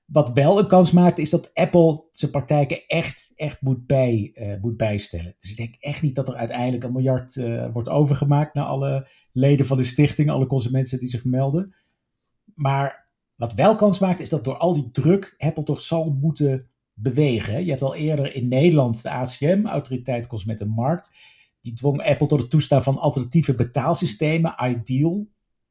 wat 0.08 0.32
wel 0.34 0.60
een 0.60 0.68
kans 0.68 0.92
maakt, 0.92 1.20
is 1.20 1.30
dat 1.30 1.54
Apple 1.54 2.04
zijn 2.12 2.32
praktijken 2.32 2.86
echt, 2.88 3.32
echt 3.36 3.62
moet, 3.62 3.88
bij, 3.88 4.32
eh, 4.34 4.62
moet 4.62 4.78
bijstellen. 4.78 5.36
Dus 5.40 5.50
ik 5.52 5.58
denk 5.58 5.76
echt 5.80 6.02
niet 6.02 6.16
dat 6.16 6.28
er 6.28 6.36
uiteindelijk 6.36 6.84
een 6.84 6.92
miljard 6.92 7.36
eh, 7.36 7.68
wordt 7.74 7.90
overgemaakt 7.90 8.54
naar 8.54 8.66
alle 8.66 9.08
leden 9.32 9.66
van 9.66 9.78
de 9.78 9.84
stichting, 9.84 10.30
alle 10.30 10.48
consumenten 10.48 11.00
die 11.00 11.10
zich 11.10 11.26
melden. 11.26 11.74
Maar 12.56 13.12
wat 13.36 13.54
wel 13.54 13.76
kans 13.76 14.00
maakt, 14.00 14.20
is 14.20 14.30
dat 14.30 14.44
door 14.44 14.58
al 14.58 14.74
die 14.74 14.92
druk 14.92 15.36
Apple 15.38 15.64
toch 15.64 15.82
zal 15.82 16.18
moeten 16.22 16.70
bewegen. 16.94 17.64
Je 17.64 17.70
hebt 17.70 17.82
al 17.82 17.96
eerder 17.96 18.36
in 18.36 18.48
Nederland 18.48 19.02
de 19.02 19.10
ACM, 19.10 19.66
Autoriteit 19.66 20.28
Consumentenmarkt, 20.28 21.16
die 21.62 21.74
dwong 21.74 22.04
Apple 22.04 22.28
tot 22.28 22.42
het 22.42 22.50
toestaan 22.50 22.84
van 22.84 22.98
alternatieve 22.98 23.56
betaalsystemen, 23.56 24.56
Ideal. 24.64 25.28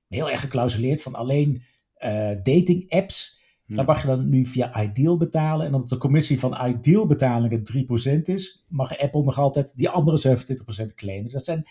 Heel 0.09 0.31
erg 0.31 0.41
geklausuleerd 0.41 1.03
van 1.03 1.15
alleen 1.15 1.63
eh, 1.95 2.29
dating 2.43 2.91
apps. 2.91 3.41
Daar 3.67 3.85
mag 3.85 4.01
je 4.01 4.07
dan 4.07 4.29
nu 4.29 4.45
via 4.45 4.83
Ideal 4.83 5.17
betalen. 5.17 5.67
En 5.67 5.75
omdat 5.75 5.89
de 5.89 5.97
commissie 5.97 6.39
van 6.39 6.67
Ideal 6.67 7.07
betalingen 7.07 7.63
3% 8.19 8.21
is, 8.23 8.65
mag 8.69 8.99
Apple 8.99 9.23
nog 9.23 9.39
altijd 9.39 9.77
die 9.77 9.89
andere 9.89 10.39
27% 10.91 10.95
claimen. 10.95 11.25
Dus 11.25 11.33
dat 11.33 11.45
zijn 11.45 11.67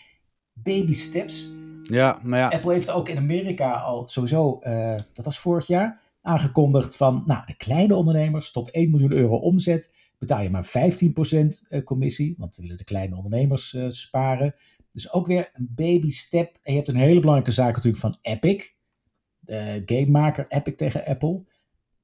baby 0.52 0.92
steps. 0.92 1.50
Ja, 1.82 2.20
nou 2.22 2.36
ja. 2.36 2.48
Apple 2.48 2.72
heeft 2.72 2.90
ook 2.90 3.08
in 3.08 3.16
Amerika 3.16 3.72
al 3.72 4.08
sowieso, 4.08 4.58
eh, 4.58 4.94
dat 5.12 5.24
was 5.24 5.38
vorig 5.38 5.66
jaar, 5.66 6.00
aangekondigd 6.22 6.96
van, 6.96 7.22
nou, 7.26 7.42
de 7.46 7.56
kleine 7.56 7.94
ondernemers 7.94 8.50
tot 8.50 8.70
1 8.70 8.90
miljoen 8.90 9.12
euro 9.12 9.36
omzet 9.36 9.94
betaal 10.18 10.42
je 10.42 10.50
maar 10.50 10.64
15% 10.64 11.66
eh, 11.68 11.84
commissie, 11.84 12.34
want 12.38 12.56
we 12.56 12.62
willen 12.62 12.76
de 12.76 12.84
kleine 12.84 13.16
ondernemers 13.16 13.74
eh, 13.74 13.86
sparen. 13.88 14.56
Dus 14.92 15.12
ook 15.12 15.26
weer 15.26 15.50
een 15.52 15.72
baby 15.74 16.08
step. 16.08 16.58
En 16.62 16.72
je 16.72 16.76
hebt 16.76 16.88
een 16.88 16.96
hele 16.96 17.20
belangrijke 17.20 17.52
zaak 17.52 17.74
natuurlijk 17.74 18.02
van 18.02 18.18
Epic, 18.22 18.72
de 19.40 19.82
gamemaker 19.86 20.44
Epic 20.48 20.76
tegen 20.76 21.04
Apple. 21.04 21.44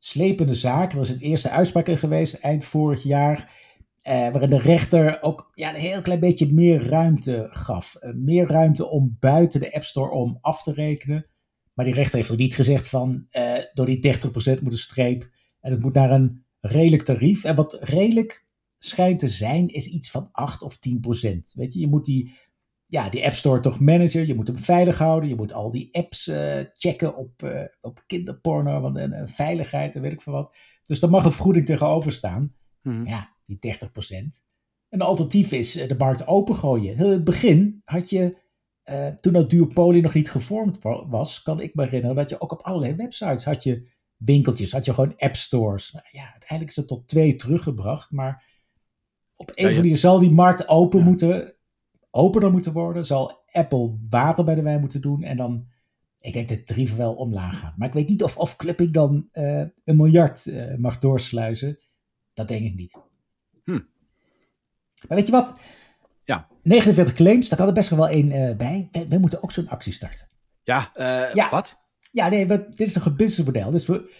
Slepende 0.04 0.54
zaak, 0.54 0.92
er 0.92 0.98
was 0.98 1.08
een 1.08 1.18
eerste 1.18 1.50
uitspraak 1.50 1.98
geweest 1.98 2.34
eind 2.34 2.64
vorig 2.64 3.02
jaar. 3.02 3.60
Eh, 3.98 4.14
waarin 4.14 4.50
de 4.50 4.58
rechter 4.58 5.22
ook 5.22 5.50
ja, 5.52 5.74
een 5.74 5.80
heel 5.80 6.02
klein 6.02 6.20
beetje 6.20 6.52
meer 6.52 6.88
ruimte 6.88 7.48
gaf. 7.50 7.94
Eh, 7.94 8.12
meer 8.14 8.46
ruimte 8.46 8.88
om 8.88 9.16
buiten 9.20 9.60
de 9.60 9.72
App 9.74 9.84
Store 9.84 10.10
om 10.10 10.38
af 10.40 10.62
te 10.62 10.72
rekenen. 10.72 11.26
Maar 11.74 11.84
die 11.84 11.94
rechter 11.94 12.16
heeft 12.18 12.30
ook 12.30 12.38
niet 12.38 12.54
gezegd 12.54 12.88
van 12.88 13.26
eh, 13.28 13.54
door 13.72 13.86
die 13.86 13.98
30% 13.98 14.62
moet 14.62 14.72
een 14.72 14.78
streep. 14.78 15.30
En 15.60 15.70
het 15.72 15.82
moet 15.82 15.94
naar 15.94 16.10
een 16.10 16.44
redelijk 16.60 17.02
tarief. 17.02 17.44
En 17.44 17.54
wat 17.54 17.78
redelijk 17.80 18.46
schijnt 18.76 19.18
te 19.18 19.28
zijn, 19.28 19.68
is 19.68 19.86
iets 19.86 20.10
van 20.10 20.28
8 20.32 20.62
of 20.62 20.78
10%. 20.78 21.52
Weet 21.54 21.72
je, 21.72 21.80
je 21.80 21.88
moet 21.88 22.04
die, 22.04 22.34
ja, 22.92 23.08
die 23.08 23.24
App 23.24 23.34
Store 23.34 23.60
toch 23.60 23.80
managen. 23.80 24.26
Je 24.26 24.34
moet 24.34 24.46
hem 24.46 24.58
veilig 24.58 24.98
houden. 24.98 25.28
Je 25.28 25.34
moet 25.34 25.52
al 25.52 25.70
die 25.70 25.88
apps 25.92 26.26
eh, 26.28 26.60
checken 26.72 27.16
op, 27.16 27.42
eh, 27.42 27.62
op 27.80 28.02
kinderporno 28.06 28.80
want, 28.80 28.96
en, 28.96 29.12
en 29.12 29.28
veiligheid 29.28 29.94
en 29.94 30.02
weet 30.02 30.12
ik 30.12 30.22
veel 30.22 30.32
wat. 30.32 30.56
Dus 30.82 31.00
daar 31.00 31.10
mag 31.10 31.24
een 31.24 31.32
vergoeding 31.32 31.66
tegenover 31.66 32.12
staan. 32.12 32.54
Mhm. 32.82 33.06
Ja, 33.06 33.36
die 33.44 33.58
30%. 33.58 34.42
Een 34.88 35.00
alternatief 35.00 35.52
is 35.52 35.76
eh, 35.76 35.88
de 35.88 35.94
markt 35.98 36.26
opengooien. 36.26 36.96
In 36.96 37.04
het 37.04 37.24
begin 37.24 37.82
had 37.84 38.10
je, 38.10 38.38
eh, 38.82 39.06
toen 39.08 39.32
dat 39.32 39.50
duopolie 39.50 40.02
nog 40.02 40.14
niet 40.14 40.30
gevormd 40.30 40.82
wa- 40.82 41.08
was, 41.08 41.42
kan 41.42 41.60
ik 41.60 41.74
me 41.74 41.84
herinneren 41.84 42.16
dat 42.16 42.28
je 42.28 42.40
ook 42.40 42.52
op 42.52 42.60
allerlei 42.62 42.94
websites 42.94 43.44
had 43.44 43.62
je 43.62 43.90
winkeltjes, 44.16 44.72
had 44.72 44.84
je 44.84 44.94
gewoon 44.94 45.14
app 45.16 45.36
stores. 45.36 45.92
Nou 45.92 46.04
ja, 46.10 46.22
uiteindelijk 46.30 46.70
is 46.70 46.76
het 46.76 46.86
tot 46.88 47.08
twee 47.08 47.34
teruggebracht, 47.36 48.10
maar 48.10 48.46
op 49.36 49.48
een 49.48 49.54
Ja, 49.54 49.54
of 49.54 49.56
je- 49.60 49.64
andere 49.66 49.80
manier 49.82 49.96
zal 49.96 50.18
die 50.18 50.30
markt 50.30 50.68
open 50.68 51.02
moeten, 51.02 51.54
opener 52.14 52.50
moeten 52.50 52.72
worden. 52.72 53.04
Zal 53.04 53.42
Apple 53.52 53.96
water 54.08 54.44
bij 54.44 54.54
de 54.54 54.62
wijn 54.62 54.80
moeten 54.80 55.00
doen 55.00 55.22
en 55.22 55.36
dan, 55.36 55.66
ik 56.20 56.32
denk 56.32 56.48
dat 56.48 56.56
de 56.58 56.62
tarieven 56.64 56.96
wel 56.96 57.14
omlaag 57.14 57.58
gaan. 57.58 57.74
Maar 57.76 57.88
ik 57.88 57.94
weet 57.94 58.08
niet 58.08 58.22
of, 58.22 58.36
of 58.36 58.56
Clipping 58.56 58.90
dan 58.90 59.28
eh, 59.32 59.60
een 59.84 59.96
miljard 59.96 60.46
eh, 60.46 60.74
mag 60.76 60.98
doorsluizen. 60.98 61.78
Dat 62.34 62.48
denk 62.48 62.64
ik 62.64 62.74
niet. 62.74 62.98
Hm. 63.64 63.80
Maar 65.08 65.16
weet 65.16 65.26
je 65.26 65.32
wat? 65.32 65.60
Ja. 66.24 66.48
49 66.62 67.14
claims, 67.14 67.48
daar 67.48 67.58
kan 67.58 67.66
er 67.68 67.74
best 67.74 67.88
wel 67.88 68.08
één 68.08 68.32
eh, 68.32 68.56
bij. 68.56 68.88
Wij 69.08 69.18
moeten 69.18 69.42
ook 69.42 69.52
zo'n 69.52 69.68
actie 69.68 69.92
starten. 69.92 70.26
Ja, 70.62 70.90
Ja. 71.34 71.50
wat? 71.50 71.80
Ja, 72.10 72.28
nee, 72.28 72.46
dit 72.46 72.80
is 72.80 72.94
een 72.94 73.16
businessmodel. 73.16 73.70
Dus 73.70 73.86
we, 73.86 74.12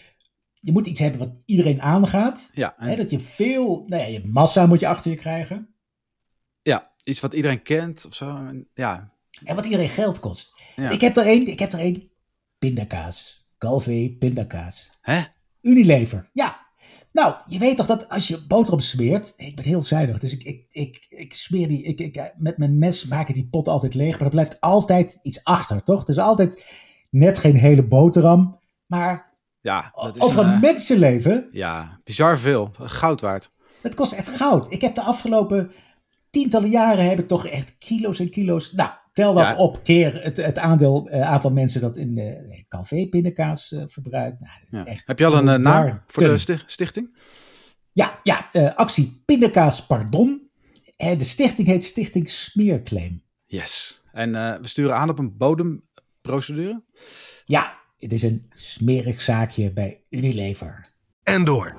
je 0.59 0.71
moet 0.71 0.87
iets 0.87 0.99
hebben 0.99 1.19
wat 1.19 1.43
iedereen 1.45 1.81
aangaat. 1.81 2.51
Ja, 2.53 2.77
en- 2.77 2.89
Hè, 2.89 2.95
dat 2.95 3.09
je 3.09 3.19
veel, 3.19 3.83
nou 3.87 4.01
ja, 4.01 4.07
je 4.07 4.27
massa 4.27 4.65
moet 4.65 4.79
je 4.79 4.87
achter 4.87 5.11
je 5.11 5.17
krijgen. 5.17 5.72
Iets 7.03 7.19
wat 7.19 7.33
iedereen 7.33 7.61
kent 7.61 8.05
of 8.05 8.15
zo. 8.15 8.51
Ja, 8.73 9.11
En 9.43 9.55
wat 9.55 9.65
iedereen 9.65 9.89
geld 9.89 10.19
kost. 10.19 10.55
Ja. 10.75 10.89
Ik 10.89 11.01
heb 11.01 11.17
er 11.17 11.25
één, 11.25 11.47
ik 11.47 11.59
heb 11.59 11.73
er 11.73 11.79
één. 11.79 12.11
Pindakaas. 12.59 13.45
Galvee 13.57 14.15
pindakaas. 14.19 14.89
hè? 15.01 15.21
Unilever. 15.61 16.29
Ja. 16.33 16.61
Nou, 17.11 17.35
je 17.47 17.59
weet 17.59 17.77
toch 17.77 17.85
dat 17.85 18.09
als 18.09 18.27
je 18.27 18.45
boterham 18.47 18.79
smeert. 18.79 19.33
Ik 19.37 19.55
ben 19.55 19.65
heel 19.65 19.81
zuinig, 19.81 20.17
dus 20.17 20.31
ik, 20.31 20.43
ik, 20.43 20.65
ik, 20.69 21.05
ik 21.09 21.33
smeer 21.33 21.67
die. 21.67 21.83
Ik, 21.83 21.99
ik, 21.99 22.33
met 22.37 22.57
mijn 22.57 22.77
mes 22.77 23.05
maak 23.05 23.27
ik 23.29 23.33
die 23.35 23.47
pot 23.47 23.67
altijd 23.67 23.93
leeg. 23.93 24.13
Maar 24.13 24.21
er 24.21 24.29
blijft 24.29 24.61
altijd 24.61 25.19
iets 25.21 25.43
achter, 25.43 25.83
toch? 25.83 25.99
Het 25.99 26.09
is 26.09 26.17
altijd 26.17 26.65
net 27.09 27.37
geen 27.37 27.55
hele 27.55 27.83
boterham. 27.87 28.59
Maar 28.85 29.31
Ja, 29.61 29.91
dat 29.95 30.15
is 30.15 30.21
over 30.21 30.39
een, 30.39 30.47
een 30.47 30.53
eh, 30.53 30.61
mensenleven. 30.61 31.47
ja, 31.51 31.99
bizar 32.03 32.39
veel. 32.39 32.71
Goud 32.79 33.21
waard. 33.21 33.51
Het 33.81 33.93
kost 33.95 34.11
echt 34.13 34.27
goud. 34.29 34.71
Ik 34.71 34.81
heb 34.81 34.95
de 34.95 35.01
afgelopen 35.01 35.71
tientallen 36.33 36.69
jaren 36.69 37.05
heb 37.09 37.19
ik 37.19 37.27
toch 37.27 37.47
echt 37.47 37.75
kilo's 37.77 38.19
en 38.19 38.29
kilo's. 38.29 38.71
Nou, 38.71 38.89
tel 39.13 39.33
dat 39.33 39.43
Ja. 39.43 39.55
op 39.55 39.83
keer 39.83 40.23
het, 40.23 40.37
het 40.37 40.57
aandeel, 40.57 41.07
eh, 41.09 41.21
aantal 41.21 41.51
mensen 41.51 41.81
dat 41.81 41.97
in 41.97 42.15
de 42.15 42.63
Calvé 42.67 43.07
pindakaas 43.09 43.71
eh, 43.71 43.83
verbruikt. 43.85 44.41
Nou, 44.41 44.53
Ja. 44.85 44.91
echt 44.91 45.07
Heb 45.07 45.19
je 45.19 45.25
al 45.25 45.47
een 45.47 45.61
naam 45.61 45.99
voor 46.07 46.23
de 46.23 46.37
sti- 46.37 46.61
stichting? 46.65 47.17
Ja, 47.91 48.19
ja 48.23 48.51
eh, 48.51 48.75
actie 48.75 49.21
Pindakaas 49.25 49.85
Pardon. 49.85 50.49
Eh, 50.97 51.17
de 51.17 51.23
stichting 51.23 51.67
heet 51.67 51.83
Stichting 51.83 52.29
Smeerclaim. 52.29 53.23
Yes. 53.45 54.01
En 54.11 54.35
eh, 54.35 54.55
we 54.61 54.67
sturen 54.67 54.95
aan 54.95 55.09
op 55.09 55.19
een 55.19 55.37
bodemprocedure. 55.37 56.83
Ja, 57.45 57.79
het 57.99 58.13
is 58.13 58.23
een 58.23 58.45
smerig 58.53 59.21
zaakje 59.21 59.71
bij 59.73 60.01
Unilever. 60.09 60.85
En 61.23 61.43
door. 61.45 61.75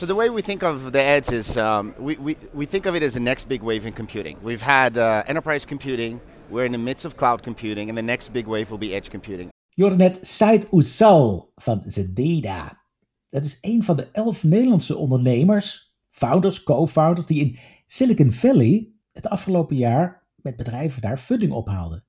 So 0.00 0.06
the 0.06 0.14
way 0.14 0.30
we 0.30 0.40
think 0.40 0.62
of 0.62 0.92
the 0.92 1.02
edge 1.02 1.30
is 1.30 1.58
um, 1.58 1.94
we, 1.98 2.16
we, 2.16 2.34
we 2.54 2.64
think 2.64 2.86
of 2.86 2.94
it 2.94 3.02
as 3.02 3.12
the 3.12 3.20
next 3.20 3.48
big 3.48 3.62
wave 3.62 3.84
in 3.84 3.92
computing. 3.92 4.38
We've 4.42 4.62
had 4.62 4.96
uh, 4.96 5.22
enterprise 5.26 5.66
computing. 5.66 6.20
We're 6.48 6.64
in 6.64 6.72
the 6.72 6.78
midst 6.78 7.04
of 7.04 7.16
cloud 7.16 7.42
computing, 7.42 7.90
and 7.90 7.98
the 7.98 8.02
next 8.02 8.32
big 8.32 8.46
wave 8.46 8.70
will 8.70 8.78
be 8.78 8.94
edge 8.94 9.10
computing. 9.10 9.48
Je 9.74 9.82
hoorde 9.82 9.96
net 9.96 10.18
Said 10.20 10.66
Oesal 10.72 11.52
van 11.54 11.82
Zededa. 11.86 12.82
Dat 13.28 13.44
is 13.44 13.58
een 13.60 13.82
van 13.82 13.96
de 13.96 14.08
elf 14.12 14.44
Nederlandse 14.44 14.96
ondernemers, 14.96 15.94
founders, 16.10 16.62
co-founders, 16.62 17.26
die 17.26 17.40
in 17.40 17.58
Silicon 17.86 18.32
Valley 18.32 18.92
het 19.08 19.28
afgelopen 19.28 19.76
jaar 19.76 20.26
met 20.36 20.56
bedrijven 20.56 21.02
daar 21.02 21.18
funding 21.18 21.52
ophaalden. 21.52 22.04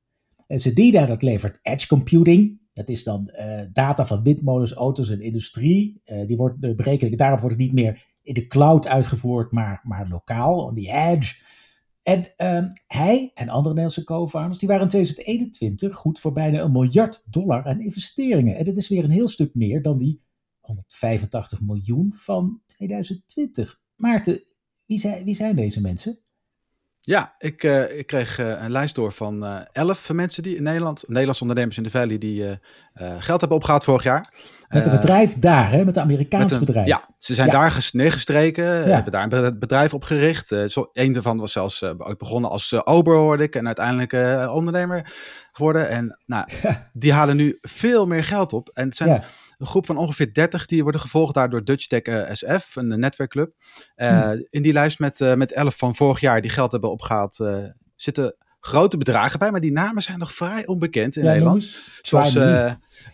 En 0.48 0.60
Zededa 0.60 1.06
dat 1.06 1.22
levert 1.22 1.60
edge 1.62 1.88
computing. 1.88 2.61
Dat 2.74 2.90
is 2.90 3.04
dan 3.04 3.30
eh, 3.30 3.62
data 3.74 4.06
van 4.06 4.24
windmolens, 4.24 4.74
auto's 4.74 5.10
en 5.10 5.22
industrie. 5.22 6.02
Eh, 6.04 6.26
die 6.26 6.38
wordt 6.38 6.60
berekeningen, 6.60 7.18
daarop 7.18 7.40
wordt 7.40 7.56
het 7.56 7.66
niet 7.66 7.74
meer 7.74 8.10
in 8.22 8.34
de 8.34 8.48
cloud 8.48 8.88
uitgevoerd, 8.88 9.52
maar, 9.52 9.82
maar 9.84 10.08
lokaal, 10.08 10.66
on 10.66 10.76
the 10.76 10.92
edge. 10.92 11.36
En 12.02 12.36
ehm, 12.36 12.68
hij 12.88 13.32
en 13.34 13.50
andere 13.50 13.76
Nederlandse 13.76 14.04
co-founders, 14.04 14.60
die 14.60 14.68
waren 14.68 14.84
in 14.84 14.90
2021 14.90 15.96
goed 15.96 16.20
voor 16.20 16.32
bijna 16.32 16.60
een 16.60 16.72
miljard 16.72 17.24
dollar 17.30 17.66
aan 17.66 17.82
investeringen. 17.82 18.56
En 18.56 18.66
dat 18.66 18.78
is 18.78 18.90
weer 18.90 19.04
een 19.04 19.10
heel 19.10 19.28
stuk 19.28 19.56
meer 19.56 19.82
dan 19.82 19.98
die 19.98 20.22
185 20.60 21.62
miljoen 21.62 22.14
van 22.16 22.62
2020. 22.66 23.80
Maarten, 23.96 24.42
wie 24.86 25.00
zijn, 25.00 25.24
wie 25.24 25.36
zijn 25.36 25.56
deze 25.56 25.82
mensen? 25.82 26.20
Ja, 27.04 27.36
ik, 27.40 27.64
eh, 27.64 27.98
ik 28.00 28.08
kreeg 28.08 28.40
eh, 28.40 28.62
een 28.64 28.72
lijst 28.72 28.96
door 28.96 29.12
van 29.12 29.46
eh, 29.46 29.58
elf 29.72 30.14
mensen 30.14 30.44
die 30.44 30.56
in 30.56 30.64
Nederland, 30.64 31.04
Nederlandse 31.08 31.42
ondernemers 31.42 31.78
in 31.78 31.84
de 31.84 31.90
Valley, 31.90 32.18
die 32.18 32.60
geld 33.20 33.40
hebben 33.40 33.58
opgehaald 33.58 33.84
vorig 33.84 34.04
jaar. 34.04 34.34
Met 34.70 34.86
een 34.86 34.92
bedrijf 34.92 35.34
daar, 35.38 35.72
hè, 35.72 35.86
met 35.86 35.96
een 35.96 36.02
Amerikaans 36.02 36.44
met 36.44 36.54
een- 36.54 36.60
bedrijf. 36.66 36.88
Ja, 36.88 37.02
ze 37.18 37.34
zijn 37.34 37.48
Ja. 37.48 37.54
daar 37.54 37.72
ges- 37.72 37.92
neergestreken, 37.92 38.64
Ja. 38.66 38.72
hebben 38.94 39.12
daar 39.12 39.24
een 39.24 39.30
be- 39.30 39.56
bedrijf 39.58 39.94
opgericht. 39.94 40.52
Een 40.94 41.14
daarvan 41.14 41.38
was 41.38 41.52
zelfs 41.52 41.84
ooit 41.84 42.18
begonnen 42.18 42.50
als 42.50 42.72
eh, 42.72 42.80
ober, 42.84 43.16
hoorde 43.16 43.44
ik, 43.44 43.56
en 43.56 43.66
uiteindelijk 43.66 44.14
ondernemer 44.54 45.12
geworden. 45.52 45.90
En 45.90 46.20
nou, 46.26 46.46
die 46.94 47.14
halen 47.14 47.36
nu 47.36 47.58
veel 47.62 48.06
meer 48.08 48.24
geld 48.24 48.54
op. 48.54 48.70
En 48.74 48.86
het 48.86 48.96
zijn. 48.96 49.24
Een 49.62 49.68
groep 49.68 49.86
van 49.86 49.98
ongeveer 49.98 50.34
30 50.34 50.66
die 50.66 50.84
worden 50.84 51.02
gevolgd 51.02 51.34
daar 51.34 51.50
door 51.50 51.64
Dutch 51.64 51.88
Tech 51.88 52.02
eh, 52.02 52.30
SF, 52.32 52.76
een 52.76 53.00
netwerkclub. 53.00 53.52
Eh, 53.96 54.30
Hm. 54.30 54.42
In 54.50 54.62
die 54.62 54.74
lijst 54.74 55.00
met, 55.00 55.22
eh, 55.22 55.34
met 55.34 55.52
11 55.52 55.78
van 55.78 55.96
vorig 55.96 56.20
jaar 56.20 56.42
die 56.42 56.52
geld 56.52 56.72
hebben 56.72 56.92
opgehaald, 56.92 57.40
eh, 57.40 57.58
zitten 57.96 58.36
grote 58.60 58.98
bedragen 58.98 59.40
bij, 59.40 59.52
maar 59.52 59.60
die 59.60 59.72
namen 59.72 60.02
zijn 60.04 60.20
nog 60.20 60.32
vrij 60.34 60.66
onbekend 60.68 61.16
in 61.16 61.24
Ja, 61.24 61.30
Nederland. 61.30 61.76
Zoals 62.02 62.36
eh 62.36 62.72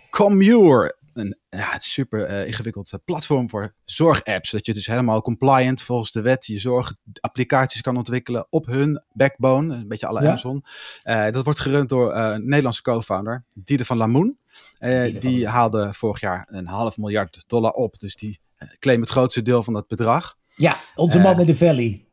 Commure. 0.09 0.95
Een 1.17 1.37
ja, 1.49 1.79
super 1.79 2.23
eh, 2.23 2.47
ingewikkeld 2.47 2.91
eh, 2.91 2.99
platform 3.05 3.49
voor 3.49 3.73
zorgapps. 3.83 4.51
Dat 4.51 4.65
je 4.65 4.73
dus 4.73 4.87
helemaal 4.87 5.21
compliant 5.21 5.81
volgens 5.81 6.11
de 6.11 6.21
wet 6.21 6.45
je 6.45 6.59
zorgapplicaties 6.59 7.81
kan 7.81 7.97
ontwikkelen 7.97 8.47
op 8.49 8.65
hun 8.65 9.03
backbone. 9.13 9.75
Een 9.75 9.87
beetje 9.87 10.07
alle 10.07 10.21
Ja. 10.21 10.27
Amazon. 10.27 10.63
Eh, 11.01 11.29
dat 11.31 11.43
wordt 11.43 11.59
gerund 11.59 11.89
door 11.89 12.15
een 12.15 12.45
Nederlandse 12.45 12.81
co-founder, 12.81 13.45
Diede 13.53 13.85
van 13.85 13.97
Lamoen. 13.97 14.39
Die 14.79 15.13
Lamoen. 15.21 15.43
haalde 15.45 15.93
vorig 15.93 16.19
jaar 16.19 16.47
een 16.51 16.67
half 16.67 16.97
miljard 16.97 17.43
dollar 17.47 17.71
op. 17.71 17.99
Dus 17.99 18.15
die 18.15 18.39
claimt 18.79 19.01
het 19.01 19.09
grootste 19.09 19.41
deel 19.41 19.63
van 19.63 19.73
dat 19.73 19.87
bedrag. 19.87 20.35
Ja, 20.55 20.75
onze 20.95 21.19
man 21.19 21.39
in 21.39 21.45
de 21.45 21.55
Valley. 21.55 22.06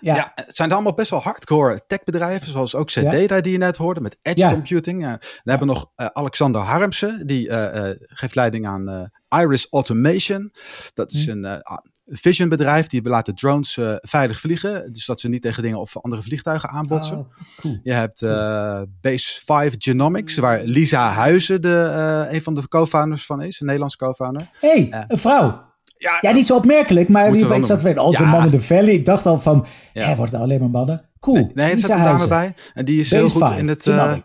Ja, 0.00 0.14
Ja. 0.14 0.32
het 0.34 0.56
zijn 0.56 0.72
allemaal 0.72 0.94
best 0.94 1.10
wel 1.10 1.20
hardcore 1.22 1.80
techbedrijven, 1.86 2.48
zoals 2.50 2.74
ook 2.74 2.90
Ja. 2.90 3.00
Zededa 3.02 3.40
die 3.40 3.52
je 3.52 3.58
net 3.58 3.76
hoorde 3.76 4.00
met 4.00 4.16
edge 4.22 4.38
Ja. 4.38 4.50
computing. 4.52 5.02
Ja. 5.02 5.16
We 5.20 5.50
hebben 5.50 5.68
nog 5.68 5.90
eh, 5.94 6.06
Alexander 6.06 6.60
Harmsen, 6.60 7.26
die 7.26 7.48
eh, 7.48 7.90
eh, 7.90 7.96
geeft 8.00 8.34
leiding 8.34 8.66
aan 8.66 8.88
eh, 8.88 9.40
Iris 9.40 9.66
Automation. 9.70 10.52
Dat 10.94 11.12
is 11.12 11.24
Hm. 11.24 11.30
een 11.30 11.44
eh, 11.44 11.76
vision 12.08 12.48
bedrijf, 12.48 12.86
die 12.86 13.02
laten 13.08 13.34
drones 13.34 13.76
eh, 13.76 13.94
veilig 14.00 14.40
vliegen, 14.40 14.92
dus 14.92 15.06
dat 15.06 15.20
ze 15.20 15.28
niet 15.28 15.42
tegen 15.42 15.62
dingen 15.62 15.78
of 15.78 15.96
andere 15.96 16.22
vliegtuigen 16.22 16.68
aanbotsen. 16.68 17.16
Oh, 17.18 17.32
cool. 17.56 17.80
Je 17.82 17.92
hebt 17.92 18.22
eh, 18.22 18.82
Base 19.00 19.40
5 19.44 19.74
Genomics, 19.78 20.36
waar 20.36 20.62
Lisa 20.62 21.10
Huizen 21.12 21.62
de, 21.62 21.82
eh, 22.26 22.34
een 22.34 22.42
van 22.42 22.54
de 22.54 22.68
co-founders 22.68 23.26
van 23.26 23.42
is, 23.42 23.60
een 23.60 23.64
Nederlandse 23.66 23.98
co-founder. 23.98 24.48
hey, 24.60 24.88
Eh. 24.90 25.02
een 25.08 25.18
vrouw. 25.18 25.64
Ja, 25.96 26.18
Ja, 26.20 26.32
niet 26.32 26.46
zo 26.46 26.56
opmerkelijk, 26.56 27.08
maar 27.08 27.30
we 27.32 27.54
ik 27.56 27.64
zat 27.64 27.82
weer 27.82 27.98
onze 27.98 28.22
Ja. 28.22 28.30
man 28.30 28.44
in 28.44 28.50
de 28.50 28.60
Valley. 28.60 28.92
Ik 28.94 29.04
dacht 29.04 29.26
al 29.26 29.40
van, 29.40 29.66
Ja. 29.92 30.06
hè, 30.06 30.16
wordt 30.16 30.32
het 30.32 30.40
alleen 30.40 30.60
maar 30.60 30.70
mannen? 30.70 31.10
Cool. 31.20 31.50
Nee, 31.54 31.68
er 31.68 31.74
Lisa 31.74 31.86
zit 31.86 31.90
een 31.90 31.96
dame 31.96 32.08
Huizen. 32.08 32.28
bij. 32.28 32.54
En 32.74 32.84
die 32.84 33.00
is 33.00 33.10
heel 33.10 33.28
goed 33.28 33.50
in 33.50 33.68
het 33.68 33.86
eh, 33.86 34.16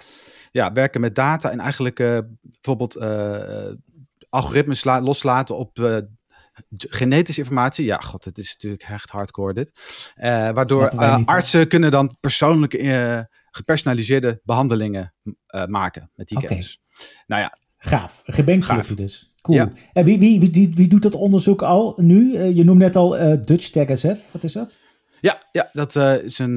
ja, 0.51 0.71
werken 0.71 1.01
met 1.01 1.15
data 1.15 1.49
en 1.49 1.59
eigenlijk 1.59 1.99
eh, 1.99 2.17
bijvoorbeeld 2.41 2.95
eh, 2.95 3.67
algoritmes 4.29 4.83
la- 4.83 5.01
loslaten 5.01 5.57
op 5.57 5.79
eh, 5.79 5.97
genetische 6.77 7.41
informatie. 7.41 7.85
Ja, 7.85 7.97
god, 7.97 8.25
het 8.25 8.37
is 8.37 8.51
natuurlijk 8.53 8.83
echt 8.83 9.09
hardcore 9.09 9.53
dit. 9.53 9.79
Eh, 10.15 10.31
waardoor 10.49 10.89
niet, 10.95 11.25
artsen 11.25 11.67
kunnen 11.67 11.91
dan 11.91 12.15
persoonlijke 12.19 12.77
eh, 12.77 13.19
gepersonaliseerde 13.51 14.39
behandelingen 14.43 15.13
eh, 15.45 15.65
maken 15.65 16.11
met 16.15 16.27
die 16.27 16.37
Oké. 16.37 16.47
kennis. 16.47 16.79
Nou 17.27 17.41
ja, 17.41 17.57
Gaaf. 17.77 18.21
Gaaf. 18.25 18.87
dus. 18.87 19.30
Cool. 19.41 19.57
Ja. 19.57 19.69
En 19.93 20.05
wie, 20.05 20.19
wie, 20.19 20.39
wie, 20.39 20.71
wie, 20.73 20.87
doet 20.87 21.01
dat 21.01 21.15
onderzoek 21.15 21.61
al 21.61 21.93
nu? 21.97 22.35
Eh, 22.35 22.55
je 22.55 22.63
noemde 22.63 22.83
net 22.83 22.95
al 22.95 23.17
eh, 23.17 23.41
Dutch 23.41 23.69
Tech 23.69 23.97
SF. 23.97 24.31
Wat 24.31 24.43
is 24.43 24.53
dat? 24.53 24.77
Ja, 25.21 25.41
ja 25.51 25.69
dat 25.73 25.95
eh, 25.95 26.23
is 26.23 26.39
een 26.39 26.55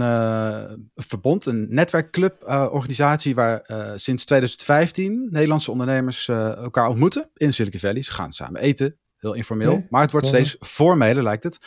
verbond, 0.94 1.47
een 1.47 1.66
netwerkclub 1.70 2.42
eh, 2.42 2.68
organisatie 2.70 3.35
waar 3.35 3.62
sinds 3.94 4.25
2015 4.25 5.29
Nederlandse 5.31 5.70
ondernemers 5.70 6.29
elkaar 6.29 6.88
ontmoeten 6.88 7.31
in 7.35 7.53
Silicon 7.53 7.81
Valley. 7.81 8.03
Ze 8.03 8.12
gaan 8.12 8.33
samen 8.33 8.61
eten, 8.61 8.99
heel 9.25 9.35
informeel, 9.35 9.87
maar 9.88 10.03
het 10.03 10.11
wordt 10.11 10.27
steeds 10.27 10.57
formeler 10.61 11.23
lijkt 11.23 11.42
het. 11.42 11.59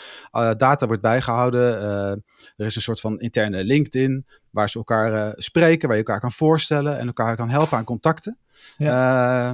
Data 0.58 0.88
wordt 0.88 1.02
bijgehouden, 1.02 1.82
eh, 1.82 2.12
er 2.56 2.66
is 2.66 2.76
een 2.76 2.82
soort 2.82 3.00
van 3.00 3.20
interne 3.20 3.64
LinkedIn 3.64 4.26
waar 4.50 4.70
ze 4.70 4.78
elkaar 4.78 5.34
spreken, 5.36 5.88
waar 5.88 5.98
je 5.98 6.04
elkaar 6.04 6.20
kan 6.20 6.32
voorstellen 6.32 7.00
en 7.00 7.08
elkaar 7.08 7.36
kan 7.36 7.50
helpen 7.50 7.78
aan 7.78 7.84
contacten. 7.84 8.40
Eh, 8.78 9.52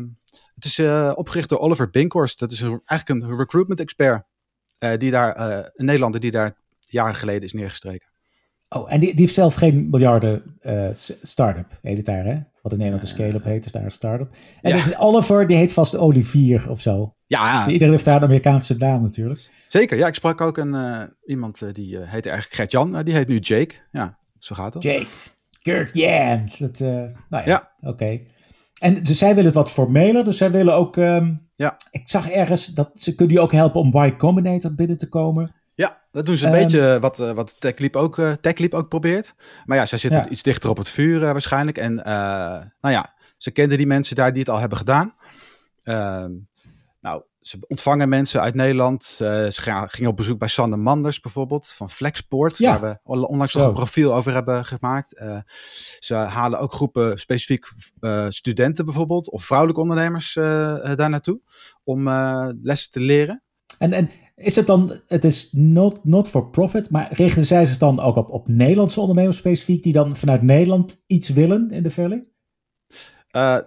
het 0.63 0.71
is 0.71 0.79
eh, 0.79 1.11
opgericht 1.15 1.49
door 1.49 1.59
Oliver 1.59 1.89
Binkhorst, 1.89 2.39
dat 2.39 2.51
is 2.51 2.61
een, 2.61 2.81
eigenlijk 2.85 3.25
een 3.25 3.37
recruitment 3.37 3.79
expert. 3.79 4.23
eh, 4.77 4.97
die 4.97 5.11
daar, 5.11 5.31
eh, 5.33 5.67
een 5.73 5.85
Nederlander 5.85 6.19
die 6.19 6.31
daar 6.31 6.55
jaren 6.79 7.15
geleden 7.15 7.41
is 7.43 7.53
neergestreken. 7.53 8.07
Oh, 8.69 8.93
en 8.93 8.99
die, 8.99 9.09
die 9.09 9.19
heeft 9.19 9.33
zelf 9.33 9.55
geen 9.55 9.87
miljarden 9.91 10.55
eh, 10.59 10.87
start-up, 11.21 11.77
heet 11.81 11.97
het 11.97 12.05
daar, 12.05 12.25
hè? 12.25 12.39
Wat 12.61 12.71
in 12.71 12.77
Nederland 12.77 13.03
een 13.03 13.09
scale-up 13.15 13.43
heet, 13.43 13.65
is 13.65 13.71
daar 13.71 13.83
een 13.83 13.91
start-up. 13.91 14.29
En 14.61 14.69
Ja. 14.69 14.75
dit 14.75 14.85
is 14.85 14.97
Oliver, 14.97 15.47
die 15.47 15.57
heet 15.57 15.71
vast 15.71 15.95
Olivier 15.95 16.69
of 16.69 16.81
zo. 16.81 17.15
Ja, 17.25 17.67
Iedereen 17.67 17.93
heeft 17.93 18.05
daar 18.05 18.15
een 18.15 18.23
Amerikaanse 18.23 18.77
naam 18.77 19.01
natuurlijk. 19.01 19.49
zeker. 19.67 19.97
Ja, 19.97 20.07
ik 20.07 20.15
sprak 20.15 20.41
ook 20.41 20.57
een, 20.57 20.75
eh, 20.75 21.03
iemand 21.25 21.61
eh, 21.61 21.69
die 21.71 21.95
eh, 21.99 22.11
heette 22.11 22.29
eigenlijk 22.29 22.55
Gert-Jan, 22.59 22.89
maar 22.89 23.03
die 23.03 23.13
heet 23.13 23.27
nu 23.27 23.37
Jake. 23.39 23.75
Ja, 23.91 24.17
zo 24.39 24.55
gaat 24.55 24.73
dat. 24.73 24.83
Jake, 24.83 25.07
Kurt 25.61 25.93
Jan. 25.93 26.49
Dat, 26.59 26.79
eh, 26.79 26.87
nou 26.89 27.13
ja, 27.29 27.43
Ja. 27.45 27.71
oké. 27.89 28.19
En 28.83 29.03
dus 29.03 29.17
zij 29.17 29.29
willen 29.29 29.45
het 29.45 29.53
wat 29.53 29.71
formeler, 29.71 30.23
dus 30.23 30.37
zij 30.37 30.51
willen 30.51 30.73
ook... 30.75 30.97
ehm, 30.97 31.35
Ja. 31.55 31.77
Ik 31.91 32.09
zag 32.09 32.29
ergens 32.29 32.65
dat 32.65 32.89
ze 32.93 33.15
kunnen 33.15 33.35
je 33.35 33.41
ook 33.41 33.51
helpen 33.51 33.81
om 33.81 34.03
Y 34.05 34.15
Combinator 34.17 34.73
binnen 34.75 34.97
te 34.97 35.09
komen. 35.09 35.55
Ja, 35.75 36.01
dat 36.11 36.25
doen 36.25 36.37
ze 36.37 36.45
een 36.47 36.53
Ehm. 36.53 36.61
beetje 36.63 36.97
wat, 36.99 37.19
eh, 37.19 37.31
wat 37.31 37.59
TechLeap 37.59 37.95
ook, 37.95 38.17
eh 38.17 38.31
TechLeap 38.31 38.73
ook 38.73 38.89
probeert. 38.89 39.35
Maar 39.65 39.77
ja, 39.77 39.85
zij 39.85 39.97
zitten 39.97 40.21
Ja. 40.23 40.29
iets 40.29 40.43
dichter 40.43 40.69
op 40.69 40.77
het 40.77 40.89
vuur 40.89 41.23
eh, 41.23 41.31
waarschijnlijk. 41.31 41.77
En 41.77 42.03
eh, 42.03 42.13
nou 42.81 42.93
ja, 42.93 43.13
ze 43.37 43.51
kenden 43.51 43.77
die 43.77 43.87
mensen 43.87 44.15
daar 44.15 44.31
die 44.31 44.39
het 44.39 44.49
al 44.49 44.59
hebben 44.59 44.77
gedaan. 44.77 45.13
Ehm, 45.83 46.31
nou, 47.01 47.23
ze 47.43 47.57
ontvangen 47.67 48.09
mensen 48.09 48.41
uit 48.41 48.55
Nederland. 48.55 49.03
Ze 49.03 49.85
gingen 49.87 50.09
op 50.09 50.17
bezoek 50.17 50.39
bij 50.39 50.47
Sander 50.47 50.79
Manders 50.79 51.19
bijvoorbeeld 51.19 51.67
van 51.67 51.89
Flexport. 51.89 52.57
Ja. 52.57 52.79
Waar 52.79 52.91
we 52.91 52.99
on- 53.11 53.27
onlangs 53.27 53.53
nog 53.53 53.65
een 53.65 53.73
profiel 53.73 54.15
over 54.15 54.33
hebben 54.33 54.65
gemaakt. 54.65 55.17
Eh, 55.17 55.37
ze 55.99 56.13
halen 56.15 56.59
ook 56.59 56.73
groepen 56.73 57.19
specifiek 57.19 57.65
eh, 57.99 58.25
studenten 58.29 58.85
bijvoorbeeld. 58.85 59.29
Of 59.31 59.43
vrouwelijke 59.45 59.81
ondernemers 59.81 60.35
eh, 60.35 60.95
daar 60.95 61.09
naartoe. 61.09 61.41
Om 61.83 62.09
lessen 62.61 62.91
te 62.91 62.99
leren. 62.99 63.43
En 63.77 63.93
En, 63.93 64.09
is 64.35 64.55
het 64.55 64.67
dan, 64.67 64.99
het 65.07 65.23
is 65.23 65.49
not, 65.51 66.05
not 66.05 66.29
for 66.29 66.49
profit, 66.49 66.89
maar 66.89 67.13
richten 67.13 67.45
zij 67.45 67.65
zich 67.65 67.77
dan 67.77 67.99
ook 67.99 68.15
op, 68.15 68.29
op 68.29 68.47
Nederlandse 68.47 68.99
ondernemers 68.99 69.37
specifiek, 69.37 69.83
die 69.83 69.93
dan 69.93 70.15
vanuit 70.17 70.41
Nederland 70.41 71.01
iets 71.05 71.29
willen 71.29 71.69
in 71.71 71.83
de 71.83 71.91
Valley? 71.91 72.25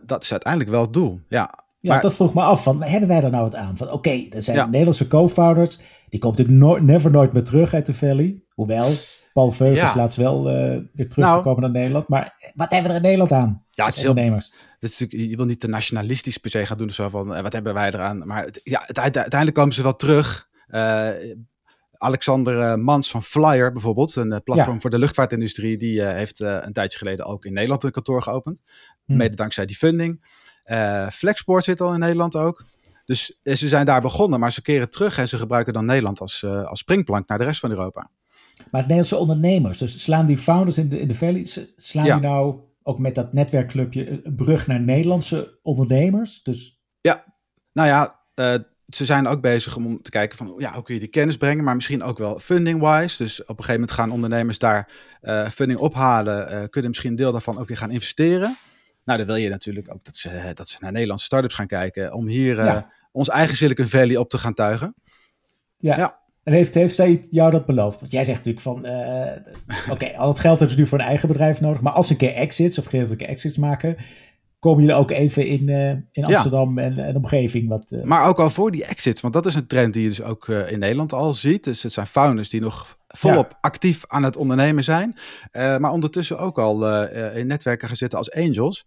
Dat 0.06 0.22
is 0.22 0.30
uiteindelijk 0.30 0.70
wel 0.72 0.80
het 0.82 0.92
doel, 0.92 1.20
ja. 1.28 1.65
Ja, 1.87 1.92
maar, 1.92 2.03
dat 2.03 2.14
vroeg 2.14 2.35
me 2.35 2.42
af, 2.42 2.62
van, 2.62 2.83
hebben 2.83 3.09
wij 3.09 3.22
er 3.22 3.31
nou 3.31 3.42
wat 3.42 3.55
aan? 3.55 3.77
Van 3.77 3.90
oké, 3.90 4.27
er 4.31 4.42
zijn 4.42 4.70
Nederlandse 4.70 5.09
co-founders, 5.09 5.79
die 6.09 6.20
komen 6.20 6.37
natuurlijk 6.37 6.64
no 6.64 6.85
never 6.85 7.11
nooit 7.11 7.33
meer 7.33 7.44
terug 7.44 7.75
uit 7.75 7.87
de 7.87 7.94
Valley. 7.94 8.42
Hoewel, 8.55 8.92
Paul 9.33 9.51
Veugels 9.51 9.92
ja. 9.92 9.96
laatst 9.96 10.16
wel 10.16 10.51
uh, 10.51 10.81
weer 10.92 11.09
teruggekomen 11.09 11.44
nou, 11.44 11.61
naar 11.61 11.70
Nederland. 11.70 12.09
Maar 12.09 12.53
wat 12.55 12.70
hebben 12.70 12.90
we 12.90 12.96
er 12.96 13.05
in 13.05 13.11
Nederland 13.11 13.33
aan? 13.33 13.64
Ja, 13.70 13.87
het 13.87 13.96
is 13.96 14.07
ondernemers. 14.07 14.53
Dat 14.79 14.90
is 14.90 14.99
natuurlijk, 14.99 15.31
je 15.31 15.37
wil 15.37 15.46
niet 15.46 15.61
te 15.61 15.68
nationalistisch 15.68 16.37
per 16.37 16.51
se 16.51 16.66
gaan 16.66 16.79
doen. 16.79 16.90
Zo 16.90 17.09
van, 17.09 17.27
wat 17.42 17.53
hebben 17.53 17.75
wij 17.75 17.88
eraan? 17.88 18.27
Maar 18.27 18.49
ja, 18.62 18.88
uiteindelijk 18.92 19.55
komen 19.55 19.75
ze 19.75 19.83
wel 19.83 19.96
terug. 19.96 20.49
Uh, 20.68 21.09
Alexander 21.99 22.79
Mans 22.79 23.11
van 23.11 23.22
Flyer 23.22 23.72
bijvoorbeeld, 23.72 24.16
een 24.16 24.42
platform 24.44 24.81
voor 24.81 24.90
de 24.90 24.99
luchtvaartindustrie, 24.99 25.77
die 25.77 26.01
uh, 26.01 26.09
heeft 26.09 26.40
uh, 26.40 26.59
een 26.61 26.72
tijdje 26.72 26.99
geleden 26.99 27.27
ook 27.27 27.44
in 27.44 27.53
Nederland 27.53 27.83
een 27.83 27.90
kantoor 27.90 28.22
geopend. 28.22 28.61
Hmm. 29.05 29.16
Mede 29.16 29.37
dankzij 29.37 29.66
die 29.66 29.77
funding. 29.77 30.25
Flexport 31.12 31.64
zit 31.64 31.81
al 31.81 31.92
in 31.92 32.00
Nederland 32.00 32.37
ook. 32.37 32.64
Dus 33.05 33.38
ze 33.42 33.68
zijn 33.68 33.87
daar 33.87 34.00
begonnen, 34.00 34.40
maar 34.40 34.52
ze 34.52 34.62
keren 34.62 34.90
terug 34.90 35.18
en 35.18 35.29
ze 35.29 35.38
gebruiken 35.38 35.72
dan 35.72 35.85
Nederland 35.85 36.20
als, 36.20 36.44
als 36.44 36.79
springplank 36.79 37.29
naar 37.29 37.38
de 37.38 37.44
rest 37.44 37.61
van 37.61 37.70
Europa. 37.70 38.11
Maar 38.70 38.81
Nederlandse 38.81 39.16
ondernemers, 39.16 39.79
dus 39.79 40.02
slaan 40.02 40.26
die 40.26 40.38
founders 40.38 40.79
in 40.79 40.88
de, 40.88 41.00
in 41.00 41.09
de 41.09 41.14
Valley, 41.14 41.46
slaan 41.76 42.05
die 42.05 42.14
nou 42.14 42.61
ook 42.83 42.98
met 42.98 43.14
dat 43.14 43.33
netwerkclubje 43.33 44.24
een 44.24 44.35
brug 44.35 44.66
naar 44.66 44.81
Nederlandse 44.81 45.59
ondernemers? 45.62 46.42
Dus... 46.42 46.81
Ja, 47.00 47.24
nou 47.72 47.88
ja, 47.88 48.20
uh, 48.35 48.55
ze 48.88 49.05
zijn 49.05 49.26
ook 49.26 49.40
bezig 49.40 49.76
om 49.76 50.02
te 50.02 50.11
kijken 50.11 50.37
van 50.37 50.55
ja, 50.59 50.72
hoe 50.72 50.83
kun 50.83 50.94
je 50.94 51.00
die 51.00 51.09
kennis 51.09 51.37
brengen, 51.37 51.64
maar 51.64 51.74
misschien 51.74 52.02
ook 52.02 52.18
wel 52.18 52.38
funding-wise. 52.38 53.22
Dus 53.22 53.40
op 53.40 53.48
een 53.48 53.55
gegeven 53.57 53.72
moment 53.72 53.90
gaan 53.90 54.11
ondernemers 54.11 54.59
daar 54.59 54.90
uh, 55.22 55.48
funding 55.48 55.81
ophalen, 55.81 56.70
kunnen 56.70 56.90
misschien 56.90 57.11
een 57.11 57.16
deel 57.16 57.33
daarvan 57.33 57.59
ook 57.59 57.68
weer 57.68 57.76
gaan 57.76 57.90
investeren. 57.90 58.59
Nou, 59.07 59.19
dan 59.19 59.27
wil 59.27 59.37
je 59.37 59.49
natuurlijk 59.49 59.95
ook 59.95 60.05
dat 60.05 60.16
ze, 60.16 60.51
dat 60.55 60.69
ze 60.69 60.77
naar 60.81 60.92
Nederlandse 60.92 61.25
startups 61.25 61.55
gaan 61.55 61.66
kijken 61.66 62.12
om 62.12 62.27
hier 62.27 62.64
ja. 62.64 62.92
ons 63.12 63.29
eigen 63.29 63.57
Silicon 63.57 63.87
Valley 63.87 64.16
op 64.16 64.31
te 64.31 64.38
gaan 64.38 64.55
tuigen. 64.55 64.95
Ja. 65.79 65.97
ja. 65.97 66.19
En 66.42 66.53
heeft, 66.53 66.75
heeft 66.75 66.95
zij 66.95 67.25
jou 67.29 67.51
dat 67.51 67.66
beloofd? 67.66 68.01
Want 68.01 68.12
jij 68.12 68.25
zegt 68.25 68.45
natuurlijk 68.45 68.64
van, 68.64 68.87
uh, 68.87 69.90
oké, 69.95 70.16
al 70.16 70.29
het 70.29 70.38
geld 70.38 70.59
hebben 70.59 70.77
ze 70.77 70.83
nu 70.83 70.88
voor 70.88 70.99
een 70.99 71.05
eigen 71.05 71.29
bedrijf 71.29 71.61
nodig. 71.61 71.81
Maar 71.81 71.92
als 71.92 72.07
ze 72.07 72.12
een 72.12 72.19
keer 72.19 72.35
exits 72.35 72.79
of 72.79 72.85
gedeeltelijke 72.85 73.27
exits 73.27 73.57
maken, 73.57 73.97
komen 74.59 74.81
jullie 74.81 74.97
ook 74.97 75.11
even 75.11 75.47
in, 75.47 75.69
uh, 75.69 75.90
in 75.90 76.25
Amsterdam 76.25 76.79
ja. 76.79 76.85
en, 76.85 76.99
en 76.99 77.16
omgeving. 77.16 77.69
Wat, 77.69 77.92
uh... 77.92 78.03
Maar 78.03 78.29
ook 78.29 78.40
al 78.40 78.51
voor 78.51 78.71
die 78.71 78.85
exits, 78.85 79.21
want 79.21 79.35
dat 79.35 79.47
is 79.47 79.55
een 79.55 79.66
trend 79.66 79.92
die 79.92 80.03
je 80.03 80.09
dus 80.09 80.23
ook 80.23 80.49
in 80.49 80.79
Nederland 80.79 81.12
al 81.12 81.35
ziet. 81.35 81.64
Dus 81.64 81.83
het 81.83 81.92
zijn 81.92 82.07
founders 82.07 82.49
die 82.49 82.61
nog 82.61 82.99
volop 83.09 83.51
ja. 83.51 83.59
actief 83.61 84.07
aan 84.07 84.23
het 84.23 84.37
ondernemen 84.37 84.85
zijn. 84.85 85.14
maar 85.53 85.90
ondertussen 85.90 86.38
ook 86.38 86.59
al 86.59 87.05
in 87.14 87.47
netwerken 87.47 87.88
gaan 87.88 87.97
zitten 87.97 88.19
als 88.19 88.33
angels. 88.33 88.87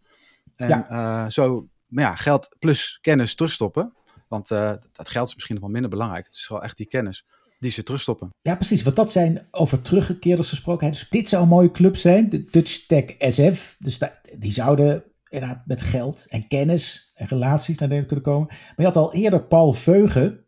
En 0.60 0.86
ja. 0.89 1.30
zo 1.30 1.67
maar 1.88 2.04
ja, 2.04 2.15
geld 2.15 2.56
plus 2.60 2.98
kennis 3.02 3.36
terugstoppen. 3.36 3.93
Want 4.28 4.48
dat 4.48 5.10
geld 5.10 5.28
is 5.28 5.34
misschien 5.34 5.56
nog 5.56 5.63
wel 5.63 5.74
minder 5.74 5.91
belangrijk. 5.91 6.26
Het 6.26 6.34
is 6.34 6.50
wel 6.50 6.63
echt 6.63 6.78
die 6.78 6.88
kennis 6.88 7.26
die 7.60 7.72
ze 7.72 7.84
terugstoppen. 7.84 8.30
Ja, 8.41 8.56
precies. 8.56 8.84
Want 8.84 8.95
dat 8.95 9.12
zijn 9.12 9.48
over 9.52 9.82
teruggekeerders 9.82 10.50
gesproken. 10.50 10.91
Dus 10.91 11.10
dit 11.10 11.30
zou 11.30 11.43
een 11.43 11.50
mooie 11.50 11.72
club 11.72 11.95
zijn, 11.95 12.30
de 12.30 12.43
Dutch 12.43 12.86
Tech 12.86 13.04
SF. 13.17 13.76
Dus 13.80 14.00
die 14.38 14.52
zouden 14.52 15.04
inderdaad 15.30 15.65
met 15.65 15.82
geld 15.82 16.26
en 16.30 16.48
kennis 16.48 17.12
en 17.13 17.28
relaties 17.28 17.78
naar 17.78 17.89
Nederland 17.89 18.08
kunnen 18.08 18.34
komen. 18.34 18.48
Maar 18.48 18.74
je 18.76 18.84
had 18.84 18.95
al 18.95 19.13
eerder 19.13 19.43
Paul 19.43 19.74
Veugen, 19.74 20.45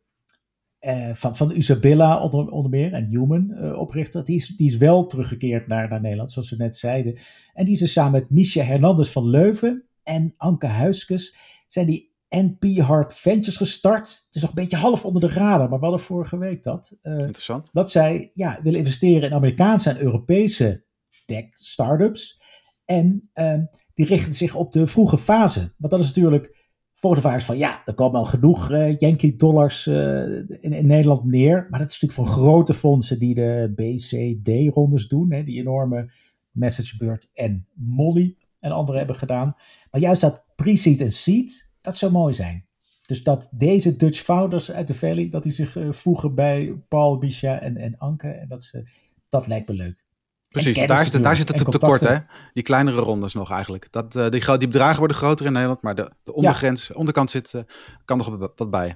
eh, 0.80 1.10
van, 1.14 1.36
van 1.36 1.52
Isabella 1.52 2.22
onder, 2.22 2.50
onder 2.50 2.70
meer, 2.70 2.94
en 2.94 3.06
Human 3.06 3.52
uh, 3.52 3.78
oprichter. 3.80 4.24
Die 4.26 4.36
is, 4.36 4.48
die 4.48 4.68
is 4.68 4.78
wel 4.78 5.06
teruggekeerd 5.06 5.68
naar, 5.68 5.90
naar 5.90 6.02
Nederland, 6.02 6.32
zoals 6.32 6.50
we 6.50 6.56
net 6.56 6.76
zeiden. 6.76 7.18
En 7.54 7.66
die 7.66 7.74
is 7.74 7.80
dus 7.80 7.94
samen 7.94 8.12
met 8.12 8.30
Misha 8.30 8.64
Hernandez 8.64 9.12
van 9.12 9.30
Leuven 9.30 9.86
en 10.04 10.34
Anke 10.38 10.68
Huiskes, 10.68 11.36
zijn 11.68 11.86
die 11.86 12.12
NP 12.30 12.78
Hard 12.78 13.14
Ventures 13.14 13.58
gestart. 13.58 14.24
Het 14.26 14.36
is 14.36 14.42
nog 14.42 14.50
een 14.50 14.62
beetje 14.62 14.78
half 14.78 15.06
onder 15.06 15.22
de 15.22 15.30
radar, 15.30 15.70
maar 15.70 15.80
we 15.80 15.86
hadden 15.86 16.06
vorige 16.06 16.38
week 16.38 16.64
dat. 16.64 16.98
Uh, 17.02 17.14
Interessant. 17.14 17.70
Dat 17.72 17.92
zij 17.92 18.30
ja, 18.34 18.60
willen 18.64 18.80
investeren 18.80 19.30
in 19.30 19.36
Amerikaanse 19.36 19.90
en 19.90 20.02
Europese 20.02 20.86
tech 21.26 21.46
startups. 21.54 22.42
En 22.86 23.30
uh, 23.34 23.62
die 23.94 24.06
richten 24.06 24.34
zich 24.34 24.56
op 24.56 24.72
de 24.72 24.88
vroege 24.88 25.18
fase. 25.18 25.60
Want 25.78 25.92
dat 25.92 26.00
is 26.00 26.06
natuurlijk. 26.06 26.60
Voor 26.94 27.16
de 27.16 27.22
vraag 27.22 27.46
van 27.46 27.58
ja, 27.58 27.82
er 27.86 27.94
komen 27.94 28.20
al 28.20 28.26
genoeg 28.26 28.72
uh, 28.72 28.98
Yankee 28.98 29.36
dollars 29.36 29.86
uh, 29.86 29.96
in, 30.38 30.74
in, 30.74 30.88
Nederland 30.88 31.24
neer. 31.24 31.68
Maar 31.70 31.80
dat 31.80 31.92
is 31.92 32.00
natuurlijk 32.00 32.30
voor 32.30 32.44
grote 32.44 32.74
fondsen 32.74 33.20
die 33.20 33.34
de 33.34 33.74
BCD-rondes 33.76 35.08
doen. 35.08 35.32
Hè, 35.32 35.44
die 35.44 35.60
enorme 35.60 36.12
MessageBird 36.52 37.30
en 37.34 37.68
Molly 37.74 38.38
en 38.62 38.72
anderen 38.72 38.98
hebben 38.98 39.16
gedaan. 39.16 39.56
Maar 39.92 40.02
juist 40.02 40.22
dat 40.22 40.44
pre-seed 40.56 41.02
en 41.02 41.12
seed, 41.12 41.70
dat 41.82 41.98
zou 41.98 42.12
mooi 42.12 42.34
zijn. 42.34 42.66
Dus 43.02 43.24
dat 43.24 43.48
deze 43.52 43.96
Dutch 43.96 44.20
founders 44.20 44.72
uit 44.72 44.88
de 44.88 44.94
Valley, 44.94 45.30
dat 45.30 45.44
die 45.44 45.52
zich 45.52 45.76
uh, 45.76 45.92
voegen 45.92 46.36
bij 46.36 46.84
Paul, 46.88 47.18
Misha 47.18 47.60
en, 47.60 47.78
en 47.78 47.98
Anke. 47.98 48.28
En 48.28 48.48
dat, 48.48 48.64
ze, 48.64 48.84
dat 49.30 49.48
lijkt 49.48 49.68
me 49.68 49.74
leuk. 49.76 50.04
Precies, 50.50 50.88
daar, 50.88 51.06
zit, 51.06 51.24
daar 51.24 51.36
zit 51.36 51.48
het 51.48 51.72
tekort, 51.72 52.02
hè? 52.02 52.18
Die 52.54 52.64
kleinere 52.64 53.02
rondes 53.02 53.34
nog 53.34 53.52
eigenlijk. 53.52 53.92
Dat, 53.92 54.16
uh, 54.16 54.30
die, 54.30 54.58
die 54.58 54.68
bedragen 54.68 54.98
worden 54.98 55.18
groter 55.18 55.46
in 55.46 55.52
Nederland, 55.52 55.82
maar 55.82 55.96
de, 55.96 56.12
de 56.24 56.34
ondergrens, 56.34 56.88
ja. 56.88 56.96
onderkant 56.96 57.32
zit, 57.32 57.54
uh, 57.54 57.62
kan 58.06 58.18
nog 58.18 58.54
wat 58.58 58.72
bij. 58.72 58.96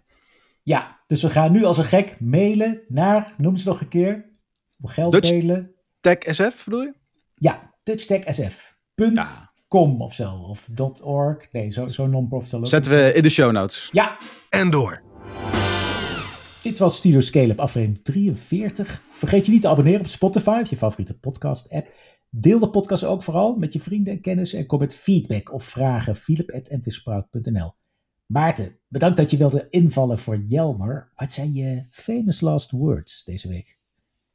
Ja, 0.63 0.99
dus 1.07 1.21
we 1.21 1.29
gaan 1.29 1.51
nu 1.51 1.63
als 1.63 1.77
een 1.77 1.85
gek 1.85 2.19
mailen 2.19 2.81
naar, 2.87 3.33
noem 3.37 3.55
ze 3.55 3.67
nog 3.67 3.81
een 3.81 3.87
keer, 3.87 4.29
geld 4.83 5.11
Dutch 5.11 5.31
mailen. 5.31 5.75
Tech 5.99 6.17
SF 6.19 6.63
bedoel 6.65 6.81
je? 6.81 6.93
Ja, 7.35 7.73
Dutch 7.83 8.05
Tech 8.05 8.33
SF. 8.33 8.75
Punt. 8.95 9.15
Ja 9.15 9.53
com 9.75 10.01
of 10.01 10.13
zo, 10.13 10.31
of 10.31 10.67
.org. 11.03 11.51
Nee, 11.51 11.71
zo'n 11.71 11.89
zo 11.89 12.07
non-profit. 12.07 12.67
Zetten 12.67 12.91
we 12.91 13.13
in 13.13 13.23
de 13.23 13.29
show 13.29 13.51
notes. 13.51 13.89
Ja. 13.91 14.17
En 14.49 14.69
door. 14.69 15.01
Dit 16.61 16.79
was 16.79 16.95
Studio 16.95 17.19
Scale-up 17.19 17.59
aflevering 17.59 18.03
43. 18.03 19.01
Vergeet 19.09 19.45
je 19.45 19.51
niet 19.51 19.61
te 19.61 19.67
abonneren 19.67 19.99
op 19.99 20.07
Spotify 20.07 20.59
of 20.61 20.69
je 20.69 20.77
favoriete 20.77 21.19
podcast 21.19 21.69
app. 21.69 21.93
Deel 22.29 22.59
de 22.59 22.69
podcast 22.69 23.03
ook 23.03 23.23
vooral 23.23 23.55
met 23.55 23.73
je 23.73 23.79
vrienden 23.79 24.13
en 24.13 24.21
kennissen 24.21 24.59
en 24.59 24.65
kom 24.65 24.79
met 24.79 24.95
feedback 24.95 25.53
of 25.53 25.63
vragen. 25.63 26.15
philip.mtsprout.nl 26.15 27.73
Maarten, 28.25 28.79
bedankt 28.87 29.17
dat 29.17 29.31
je 29.31 29.37
wilde 29.37 29.67
invallen 29.69 30.17
voor 30.17 30.37
Jelmer. 30.37 31.11
Wat 31.15 31.31
zijn 31.31 31.53
je 31.53 31.85
famous 31.89 32.41
last 32.41 32.71
words 32.71 33.23
deze 33.23 33.47
week? 33.47 33.77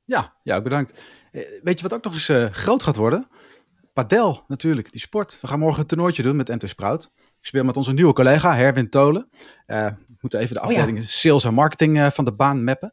Ja, 0.04 0.36
ja 0.42 0.62
bedankt. 0.62 1.00
Eh, 1.32 1.42
weet 1.62 1.80
je 1.80 1.88
wat 1.88 1.94
ook 1.94 2.04
nog 2.04 2.12
eens 2.12 2.28
uh, 2.28 2.46
groot 2.50 2.82
gaat 2.82 2.96
worden? 2.96 3.26
Padel 3.92 4.44
natuurlijk, 4.48 4.92
die 4.92 5.00
sport. 5.00 5.38
We 5.40 5.46
gaan 5.46 5.58
morgen 5.58 5.80
een 5.80 5.86
toernooitje 5.86 6.22
doen 6.22 6.36
met 6.36 6.48
Enter 6.48 6.68
Sprout. 6.68 7.10
Ik 7.16 7.46
speel 7.46 7.64
met 7.64 7.76
onze 7.76 7.92
nieuwe 7.92 8.12
collega 8.12 8.54
Herwin 8.54 8.88
Tolen. 8.88 9.28
Uh, 9.66 9.86
we 9.86 10.16
moeten 10.20 10.40
even 10.40 10.54
de 10.54 10.60
afdelingen 10.60 11.08
sales 11.08 11.44
en 11.44 11.54
marketing 11.54 11.96
uh, 11.96 12.10
van 12.10 12.24
de 12.24 12.32
baan 12.32 12.64
mappen. 12.64 12.92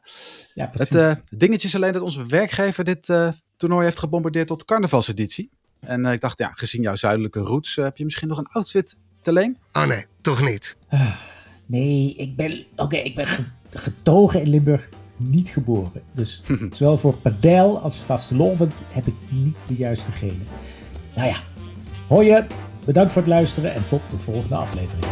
Ja, 0.54 0.66
precies. 0.66 0.94
Het 0.94 1.18
uh, 1.18 1.38
dingetje 1.38 1.68
is 1.68 1.74
alleen 1.74 1.92
dat 1.92 2.02
onze 2.02 2.26
werkgever 2.26 2.84
dit 2.84 3.12
toernooi 3.56 3.84
heeft 3.84 3.98
gebombardeerd 3.98 4.46
tot 4.46 4.64
carnavalseditie. 4.64 5.50
En 5.80 6.04
ik 6.04 6.20
dacht, 6.20 6.38
ja, 6.38 6.50
gezien 6.52 6.82
jouw 6.82 6.96
zuidelijke 6.96 7.40
roots, 7.40 7.76
heb 7.76 7.96
je 7.96 8.04
misschien 8.04 8.28
nog 8.28 8.38
een 8.38 8.48
outfit 8.48 8.96
te 9.22 9.32
leen? 9.32 9.58
Oh 9.72 9.86
nee, 9.86 10.06
toch 10.20 10.44
niet. 10.44 10.76
Ah, 10.88 11.14
nee, 11.66 12.14
ik 12.14 12.36
ben, 12.36 12.66
oké, 12.76 12.96
ik 12.96 13.14
ben 13.14 13.26
getogen 13.70 14.40
in 14.40 14.48
Limburg, 14.48 14.88
niet 15.16 15.48
geboren. 15.48 16.02
Dus 16.12 16.42
zowel 16.72 16.98
voor 16.98 17.16
padel 17.16 17.78
als 17.78 17.98
vastelovend 17.98 18.72
heb 18.88 19.06
ik 19.06 19.14
niet 19.28 19.58
de 19.66 19.74
juiste 19.74 20.12
genen. 20.12 20.46
Nou 21.18 21.30
ja, 21.30 21.36
hoi 22.06 22.26
je, 22.26 22.44
bedankt 22.84 23.12
voor 23.12 23.22
het 23.22 23.30
luisteren 23.30 23.74
en 23.74 23.88
tot 23.88 24.00
de 24.10 24.18
volgende 24.18 24.56
aflevering. 24.56 25.04